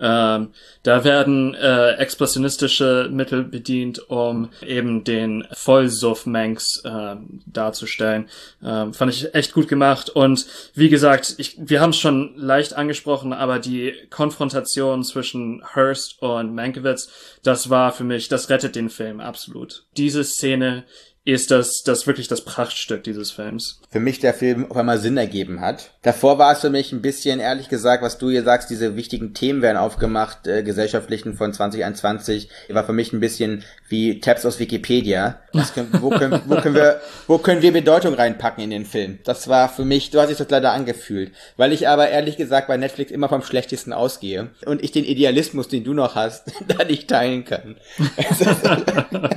Ähm, 0.00 0.50
da 0.82 1.04
werden 1.04 1.54
äh, 1.54 1.92
expressionistische 1.96 3.08
Mittel 3.12 3.44
bedient, 3.44 4.10
um 4.10 4.48
eben 4.66 5.04
den 5.04 5.46
Vollsuff 5.52 6.26
Manx 6.26 6.82
äh, 6.84 7.16
darzustellen. 7.46 8.28
Ähm, 8.64 8.94
fand 8.94 9.12
ich 9.12 9.34
echt 9.34 9.52
gut 9.52 9.68
gemacht. 9.68 10.08
Und 10.10 10.46
wie 10.74 10.88
gesagt, 10.88 11.34
ich, 11.38 11.56
wir 11.58 11.80
haben 11.80 11.90
es 11.90 11.98
schon 11.98 12.32
leicht 12.36 12.74
angesprochen, 12.74 13.32
aber 13.32 13.58
die 13.58 13.92
Konfrontation 14.08 15.04
zwischen 15.04 15.62
Hearst 15.74 16.22
und 16.22 16.54
Mankiewicz, 16.54 17.10
das 17.42 17.68
war 17.68 17.92
für 17.92 18.04
mich, 18.04 18.28
das 18.28 18.48
rettet 18.48 18.76
den 18.76 18.90
Film 18.90 19.20
absolut. 19.20 19.84
Diese 19.96 20.24
Szene 20.24 20.84
ist 21.24 21.50
das, 21.50 21.82
das 21.82 22.06
wirklich 22.06 22.28
das 22.28 22.44
Prachtstück 22.44 23.04
dieses 23.04 23.30
Films. 23.30 23.80
Für 23.90 24.00
mich 24.00 24.20
der 24.20 24.32
Film 24.32 24.70
auf 24.70 24.76
einmal 24.76 24.98
Sinn 24.98 25.18
ergeben 25.18 25.60
hat. 25.60 25.90
Davor 26.02 26.38
war 26.38 26.52
es 26.52 26.60
für 26.60 26.70
mich 26.70 26.92
ein 26.92 27.02
bisschen, 27.02 27.40
ehrlich 27.40 27.68
gesagt, 27.68 28.02
was 28.02 28.16
du 28.16 28.30
hier 28.30 28.42
sagst, 28.42 28.70
diese 28.70 28.96
wichtigen 28.96 29.34
Themen 29.34 29.60
werden 29.60 29.76
aufgemacht, 29.76 30.46
äh, 30.46 30.62
gesellschaftlichen 30.62 31.34
von 31.34 31.52
2021, 31.52 32.48
war 32.70 32.84
für 32.84 32.94
mich 32.94 33.12
ein 33.12 33.20
bisschen 33.20 33.64
wie 33.88 34.20
Tabs 34.20 34.46
aus 34.46 34.58
Wikipedia. 34.58 35.40
Können, 35.74 35.90
wo, 36.00 36.08
können, 36.08 36.40
wo, 36.46 36.56
können 36.56 36.74
wir, 36.74 37.00
wo 37.26 37.36
können 37.36 37.60
wir 37.60 37.72
Bedeutung 37.72 38.14
reinpacken 38.14 38.64
in 38.64 38.70
den 38.70 38.86
Film? 38.86 39.18
Das 39.24 39.48
war 39.48 39.68
für 39.68 39.84
mich, 39.84 40.10
du 40.10 40.20
hast 40.20 40.28
dich 40.28 40.38
das 40.38 40.48
leider 40.48 40.72
angefühlt. 40.72 41.32
Weil 41.58 41.72
ich 41.72 41.86
aber 41.86 42.08
ehrlich 42.08 42.38
gesagt 42.38 42.68
bei 42.68 42.78
Netflix 42.78 43.10
immer 43.10 43.28
vom 43.28 43.42
Schlechtesten 43.42 43.92
ausgehe 43.92 44.50
und 44.64 44.82
ich 44.82 44.92
den 44.92 45.04
Idealismus, 45.04 45.68
den 45.68 45.84
du 45.84 45.92
noch 45.92 46.14
hast, 46.14 46.50
da 46.68 46.84
nicht 46.84 47.08
teilen 47.08 47.44
kann. 47.44 47.76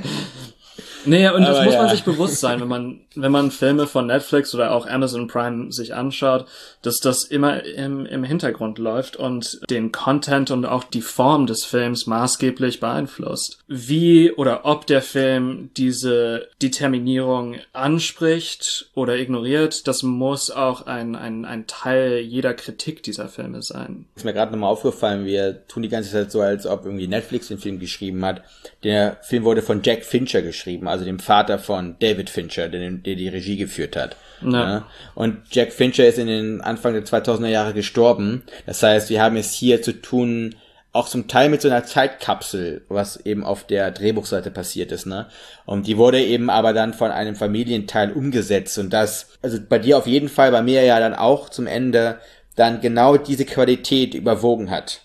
Nee, 1.06 1.28
und 1.28 1.42
das 1.42 1.64
muss 1.64 1.74
ja. 1.74 1.82
man 1.82 1.90
sich 1.90 2.04
bewusst 2.04 2.40
sein, 2.40 2.60
wenn 2.60 2.68
man, 2.68 3.00
wenn 3.14 3.32
man 3.32 3.50
Filme 3.50 3.86
von 3.86 4.06
Netflix 4.06 4.54
oder 4.54 4.72
auch 4.72 4.86
Amazon 4.86 5.28
Prime 5.28 5.72
sich 5.72 5.94
anschaut, 5.94 6.46
dass 6.82 6.98
das 6.98 7.24
immer 7.24 7.64
im, 7.64 8.06
im 8.06 8.24
Hintergrund 8.24 8.78
läuft 8.78 9.16
und 9.16 9.60
den 9.70 9.92
Content 9.92 10.50
und 10.50 10.64
auch 10.64 10.84
die 10.84 11.02
Form 11.02 11.46
des 11.46 11.64
Films 11.64 12.06
maßgeblich 12.06 12.80
beeinflusst. 12.80 13.58
Wie 13.66 14.32
oder 14.32 14.64
ob 14.64 14.86
der 14.86 15.02
Film 15.02 15.70
diese 15.76 16.48
Determinierung 16.62 17.56
anspricht 17.72 18.90
oder 18.94 19.16
ignoriert, 19.16 19.86
das 19.88 20.02
muss 20.02 20.50
auch 20.50 20.86
ein, 20.86 21.16
ein, 21.16 21.44
ein 21.44 21.66
Teil 21.66 22.18
jeder 22.18 22.54
Kritik 22.54 23.02
dieser 23.02 23.28
Filme 23.28 23.62
sein. 23.62 24.06
Ist 24.16 24.24
mir 24.24 24.32
gerade 24.32 24.52
nochmal 24.52 24.70
aufgefallen, 24.70 25.24
wir 25.24 25.66
tun 25.66 25.82
die 25.82 25.88
ganze 25.88 26.10
Zeit 26.10 26.30
so, 26.30 26.40
als 26.40 26.66
ob 26.66 26.84
irgendwie 26.84 27.08
Netflix 27.08 27.48
den 27.48 27.58
Film 27.58 27.78
geschrieben 27.78 28.24
hat. 28.24 28.42
Der 28.82 29.18
Film 29.22 29.44
wurde 29.44 29.62
von 29.62 29.82
Jack 29.82 30.04
Fincher 30.04 30.42
geschrieben 30.42 30.88
also 30.94 31.04
dem 31.04 31.18
Vater 31.18 31.58
von 31.58 31.96
David 31.98 32.30
Fincher, 32.30 32.68
der, 32.68 32.88
der 32.88 33.16
die 33.16 33.28
Regie 33.28 33.56
geführt 33.56 33.96
hat. 33.96 34.16
Ja. 34.42 34.50
ja. 34.50 34.86
Und 35.16 35.38
Jack 35.50 35.72
Fincher 35.72 36.06
ist 36.06 36.18
in 36.18 36.28
den 36.28 36.60
Anfang 36.60 36.92
der 36.92 37.04
2000er 37.04 37.48
Jahre 37.48 37.74
gestorben. 37.74 38.44
Das 38.64 38.80
heißt, 38.80 39.10
wir 39.10 39.20
haben 39.20 39.36
es 39.36 39.52
hier 39.52 39.82
zu 39.82 40.00
tun, 40.00 40.54
auch 40.92 41.08
zum 41.08 41.26
Teil 41.26 41.48
mit 41.48 41.60
so 41.60 41.68
einer 41.68 41.84
Zeitkapsel, 41.84 42.82
was 42.88 43.16
eben 43.26 43.44
auf 43.44 43.66
der 43.66 43.90
Drehbuchseite 43.90 44.52
passiert 44.52 44.92
ist, 44.92 45.06
ne? 45.06 45.26
Und 45.66 45.88
die 45.88 45.96
wurde 45.96 46.22
eben 46.22 46.48
aber 46.48 46.72
dann 46.72 46.94
von 46.94 47.10
einem 47.10 47.34
Familienteil 47.34 48.12
umgesetzt 48.12 48.78
und 48.78 48.90
das, 48.90 49.30
also 49.42 49.58
bei 49.68 49.80
dir 49.80 49.98
auf 49.98 50.06
jeden 50.06 50.28
Fall, 50.28 50.52
bei 50.52 50.62
mir 50.62 50.84
ja 50.84 51.00
dann 51.00 51.14
auch 51.14 51.48
zum 51.48 51.66
Ende, 51.66 52.20
dann 52.54 52.80
genau 52.80 53.16
diese 53.16 53.44
Qualität 53.44 54.14
überwogen 54.14 54.70
hat. 54.70 55.00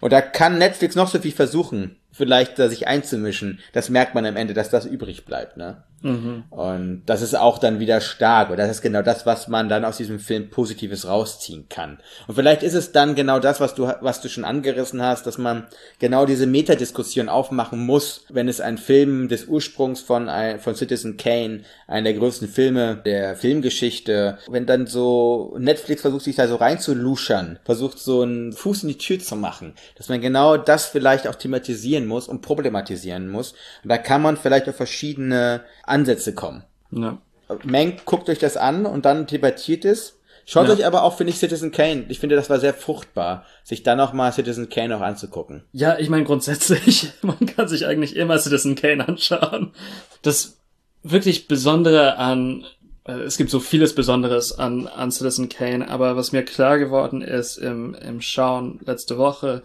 Und 0.00 0.12
da 0.12 0.20
kann 0.20 0.58
Netflix 0.58 0.94
noch 0.94 1.08
so 1.08 1.18
viel 1.18 1.32
versuchen 1.32 1.96
vielleicht 2.20 2.58
da 2.58 2.68
sich 2.68 2.86
einzumischen, 2.86 3.60
das 3.72 3.88
merkt 3.88 4.14
man 4.14 4.26
am 4.26 4.36
Ende, 4.36 4.52
dass 4.52 4.68
das 4.68 4.84
übrig 4.84 5.24
bleibt, 5.24 5.56
ne? 5.56 5.82
Mhm. 6.02 6.44
Und 6.50 7.02
das 7.06 7.22
ist 7.22 7.34
auch 7.34 7.58
dann 7.58 7.78
wieder 7.78 8.00
stark. 8.00 8.50
Und 8.50 8.58
das 8.58 8.70
ist 8.70 8.82
genau 8.82 9.02
das, 9.02 9.26
was 9.26 9.48
man 9.48 9.68
dann 9.68 9.84
aus 9.84 9.98
diesem 9.98 10.18
Film 10.18 10.50
Positives 10.50 11.06
rausziehen 11.06 11.68
kann. 11.68 11.98
Und 12.26 12.34
vielleicht 12.34 12.62
ist 12.62 12.74
es 12.74 12.92
dann 12.92 13.14
genau 13.14 13.38
das, 13.38 13.60
was 13.60 13.74
du, 13.74 13.92
was 14.00 14.20
du 14.20 14.28
schon 14.28 14.44
angerissen 14.44 15.02
hast, 15.02 15.26
dass 15.26 15.38
man 15.38 15.66
genau 15.98 16.26
diese 16.26 16.46
Metadiskussion 16.46 17.28
aufmachen 17.28 17.84
muss, 17.84 18.24
wenn 18.30 18.48
es 18.48 18.60
ein 18.60 18.78
Film 18.78 19.28
des 19.28 19.46
Ursprungs 19.46 20.00
von, 20.00 20.30
von 20.58 20.74
Citizen 20.74 21.16
Kane, 21.16 21.62
einer 21.86 22.04
der 22.04 22.14
größten 22.14 22.48
Filme 22.48 22.96
der 23.04 23.36
Filmgeschichte, 23.36 24.38
wenn 24.48 24.66
dann 24.66 24.86
so 24.86 25.54
Netflix 25.58 26.02
versucht, 26.02 26.24
sich 26.24 26.36
da 26.36 26.48
so 26.48 26.56
reinzuluschern, 26.56 27.58
versucht 27.64 27.98
so 27.98 28.22
einen 28.22 28.52
Fuß 28.52 28.84
in 28.84 28.88
die 28.90 28.98
Tür 28.98 29.18
zu 29.18 29.36
machen, 29.36 29.74
dass 29.96 30.08
man 30.08 30.20
genau 30.20 30.56
das 30.56 30.86
vielleicht 30.86 31.26
auch 31.28 31.34
thematisieren 31.34 32.06
muss 32.06 32.28
und 32.28 32.40
problematisieren 32.42 33.28
muss. 33.28 33.52
Und 33.82 33.90
da 33.90 33.98
kann 33.98 34.22
man 34.22 34.36
vielleicht 34.36 34.68
auf 34.68 34.76
verschiedene 34.76 35.62
Ansätze 35.90 36.34
kommen. 36.34 36.64
Ja. 36.90 37.18
Mengt, 37.64 38.04
guckt 38.04 38.28
euch 38.28 38.38
das 38.38 38.56
an 38.56 38.86
und 38.86 39.04
dann 39.04 39.26
debattiert 39.26 39.84
es. 39.84 40.20
Schaut 40.46 40.66
ja. 40.66 40.74
euch 40.74 40.86
aber 40.86 41.04
auch, 41.04 41.16
finde 41.16 41.32
ich, 41.32 41.38
Citizen 41.38 41.70
Kane. 41.70 42.06
Ich 42.08 42.18
finde, 42.18 42.34
das 42.34 42.50
war 42.50 42.58
sehr 42.58 42.74
fruchtbar, 42.74 43.44
sich 43.62 43.82
dann 43.82 43.98
noch 43.98 44.12
mal 44.12 44.32
Citizen 44.32 44.68
Kane 44.68 44.96
auch 44.96 45.00
anzugucken. 45.00 45.62
Ja, 45.72 45.98
ich 45.98 46.08
meine 46.08 46.24
grundsätzlich, 46.24 47.12
man 47.22 47.38
kann 47.46 47.68
sich 47.68 47.86
eigentlich 47.86 48.16
immer 48.16 48.38
Citizen 48.38 48.74
Kane 48.74 49.06
anschauen. 49.06 49.72
Das 50.22 50.58
wirklich 51.02 51.48
Besondere 51.48 52.16
an, 52.16 52.64
äh, 53.04 53.12
es 53.12 53.36
gibt 53.36 53.50
so 53.50 53.60
vieles 53.60 53.94
Besonderes 53.94 54.58
an, 54.58 54.86
an 54.86 55.10
Citizen 55.12 55.48
Kane, 55.48 55.88
aber 55.88 56.16
was 56.16 56.32
mir 56.32 56.44
klar 56.44 56.78
geworden 56.78 57.22
ist 57.22 57.56
im, 57.56 57.94
im 57.94 58.20
Schauen 58.20 58.80
letzte 58.84 59.18
Woche, 59.18 59.62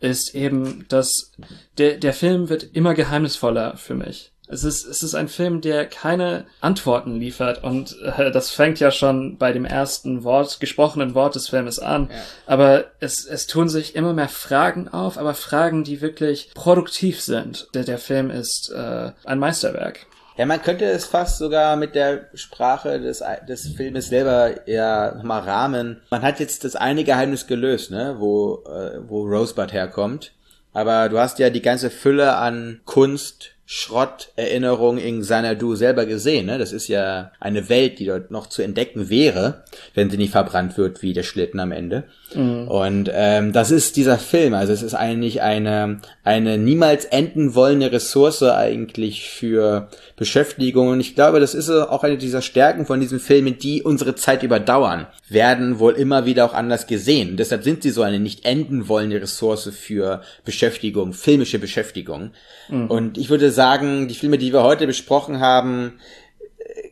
ist 0.00 0.34
eben, 0.34 0.84
dass 0.88 1.32
der, 1.78 1.96
der 1.96 2.12
Film 2.12 2.48
wird 2.48 2.64
immer 2.74 2.94
geheimnisvoller 2.94 3.76
für 3.76 3.94
mich. 3.94 4.32
Es 4.54 4.64
ist, 4.64 4.86
es 4.86 5.02
ist 5.02 5.14
ein 5.14 5.28
Film, 5.28 5.60
der 5.60 5.86
keine 5.86 6.46
Antworten 6.60 7.18
liefert 7.18 7.64
und 7.64 7.96
äh, 8.02 8.30
das 8.30 8.50
fängt 8.50 8.80
ja 8.80 8.90
schon 8.90 9.36
bei 9.36 9.52
dem 9.52 9.64
ersten 9.64 10.24
Wort, 10.24 10.60
gesprochenen 10.60 11.14
Wort 11.14 11.34
des 11.34 11.48
Filmes 11.48 11.80
an. 11.80 12.08
Ja. 12.10 12.16
Aber 12.46 12.84
es, 13.00 13.26
es 13.26 13.46
tun 13.46 13.68
sich 13.68 13.96
immer 13.96 14.12
mehr 14.12 14.28
Fragen 14.28 14.88
auf, 14.88 15.18
aber 15.18 15.34
Fragen, 15.34 15.82
die 15.82 16.00
wirklich 16.00 16.52
produktiv 16.54 17.20
sind. 17.20 17.68
Der, 17.74 17.84
der 17.84 17.98
Film 17.98 18.30
ist 18.30 18.72
äh, 18.74 19.10
ein 19.24 19.38
Meisterwerk. 19.38 20.06
Ja, 20.36 20.46
man 20.46 20.62
könnte 20.62 20.84
es 20.84 21.04
fast 21.04 21.38
sogar 21.38 21.76
mit 21.76 21.94
der 21.94 22.28
Sprache 22.34 23.00
des, 23.00 23.22
des 23.48 23.68
Filmes 23.68 24.08
selber 24.08 24.68
ja 24.68 25.14
nochmal 25.14 25.42
rahmen. 25.42 26.00
Man 26.10 26.22
hat 26.22 26.40
jetzt 26.40 26.64
das 26.64 26.74
eine 26.74 27.04
Geheimnis 27.04 27.46
gelöst, 27.46 27.92
ne, 27.92 28.16
wo, 28.18 28.64
äh, 28.66 28.98
wo 29.06 29.22
Rosebud 29.22 29.72
herkommt. 29.72 30.32
Aber 30.72 31.08
du 31.08 31.18
hast 31.18 31.38
ja 31.38 31.50
die 31.50 31.62
ganze 31.62 31.88
Fülle 31.88 32.36
an 32.36 32.80
Kunst, 32.84 33.53
Schrotterinnerung 33.66 34.98
in 34.98 35.22
Xanadu 35.22 35.74
selber 35.74 36.04
gesehen. 36.04 36.46
Ne? 36.46 36.58
Das 36.58 36.72
ist 36.72 36.88
ja 36.88 37.32
eine 37.40 37.68
Welt, 37.70 37.98
die 37.98 38.04
dort 38.04 38.30
noch 38.30 38.46
zu 38.48 38.62
entdecken 38.62 39.08
wäre, 39.08 39.64
wenn 39.94 40.10
sie 40.10 40.18
nicht 40.18 40.32
verbrannt 40.32 40.76
wird 40.76 41.00
wie 41.02 41.14
der 41.14 41.22
Schlitten 41.22 41.60
am 41.60 41.72
Ende. 41.72 42.04
Mhm. 42.34 42.68
Und 42.68 43.10
ähm, 43.12 43.52
das 43.52 43.70
ist 43.70 43.96
dieser 43.96 44.18
Film. 44.18 44.52
Also 44.52 44.72
es 44.72 44.82
ist 44.82 44.94
eigentlich 44.94 45.40
eine 45.40 46.00
eine 46.24 46.56
niemals 46.56 47.04
enden 47.04 47.54
wollende 47.54 47.92
Ressource 47.92 48.42
eigentlich 48.42 49.28
für 49.28 49.88
Beschäftigung. 50.16 50.88
Und 50.88 51.00
ich 51.00 51.14
glaube, 51.14 51.38
das 51.38 51.54
ist 51.54 51.68
auch 51.68 52.02
eine 52.02 52.16
dieser 52.16 52.40
Stärken 52.40 52.86
von 52.86 52.98
diesen 52.98 53.20
Filmen, 53.20 53.58
die 53.58 53.82
unsere 53.82 54.14
Zeit 54.14 54.42
überdauern, 54.42 55.06
werden 55.28 55.78
wohl 55.78 55.92
immer 55.92 56.24
wieder 56.24 56.46
auch 56.46 56.54
anders 56.54 56.86
gesehen. 56.86 57.32
Und 57.32 57.36
deshalb 57.36 57.62
sind 57.62 57.82
sie 57.82 57.90
so 57.90 58.00
eine 58.00 58.18
nicht 58.20 58.46
enden 58.46 58.88
wollende 58.88 59.20
Ressource 59.20 59.70
für 59.74 60.22
Beschäftigung, 60.46 61.12
filmische 61.12 61.58
Beschäftigung. 61.58 62.30
Mhm. 62.70 62.86
Und 62.86 63.18
ich 63.18 63.28
würde 63.28 63.50
sagen, 63.50 64.08
die 64.08 64.14
Filme, 64.14 64.38
die 64.38 64.54
wir 64.54 64.62
heute 64.62 64.86
besprochen 64.86 65.40
haben, 65.40 66.00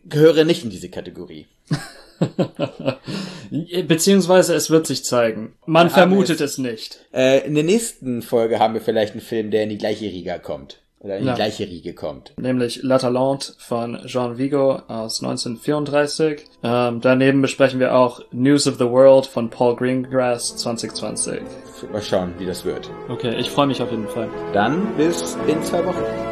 gehören 0.05 0.47
nicht 0.47 0.62
in 0.62 0.71
diese 0.71 0.90
Kategorie. 0.90 1.47
Beziehungsweise 3.87 4.54
es 4.54 4.70
wird 4.70 4.87
sich 4.87 5.04
zeigen. 5.04 5.54
Man 5.66 5.90
vermutet 5.90 6.40
es, 6.40 6.52
es, 6.52 6.58
nicht. 6.58 6.98
Äh, 7.12 7.46
in 7.46 7.54
der 7.54 7.64
nächsten 7.64 8.22
Folge 8.22 8.58
haben 8.58 8.74
wir 8.74 8.80
vielleicht 8.80 9.12
einen 9.12 9.20
Film, 9.20 9.50
der 9.50 9.64
in 9.64 9.68
die 9.68 9.78
gleiche 9.78 10.06
Riga 10.06 10.38
kommt. 10.38 10.78
Oder 11.02 11.18
in 11.18 11.26
ja. 11.26 11.32
die 11.32 11.37
gleiche 11.37 11.64
Riege 11.64 11.94
kommt. 11.94 12.32
Nämlich 12.37 12.82
La 12.85 12.96
Talente 12.96 13.54
von 13.58 13.98
Jean 14.06 14.38
Vigo 14.38 14.82
aus 14.87 15.20
1934. 15.20 16.44
Ähm, 16.62 17.00
daneben 17.00 17.42
besprechen 17.42 17.80
wir 17.80 17.96
auch 17.96 18.20
News 18.30 18.68
of 18.68 18.76
the 18.76 18.85
World 18.85 19.26
von 19.26 19.50
Paul 19.50 19.74
Greengrass 19.74 20.56
2020. 20.58 21.40
Mal 21.90 22.02
schauen, 22.02 22.35
wie 22.38 22.46
das 22.46 22.64
wird. 22.64 22.88
Okay, 23.08 23.35
ich 23.37 23.50
freue 23.50 23.66
mich 23.66 23.82
auf 23.82 23.90
jeden 23.90 24.06
Fall. 24.06 24.28
Dann 24.52 24.96
bis 24.96 25.37
in 25.48 25.61
zwei 25.64 25.85
Wochen. 25.85 26.32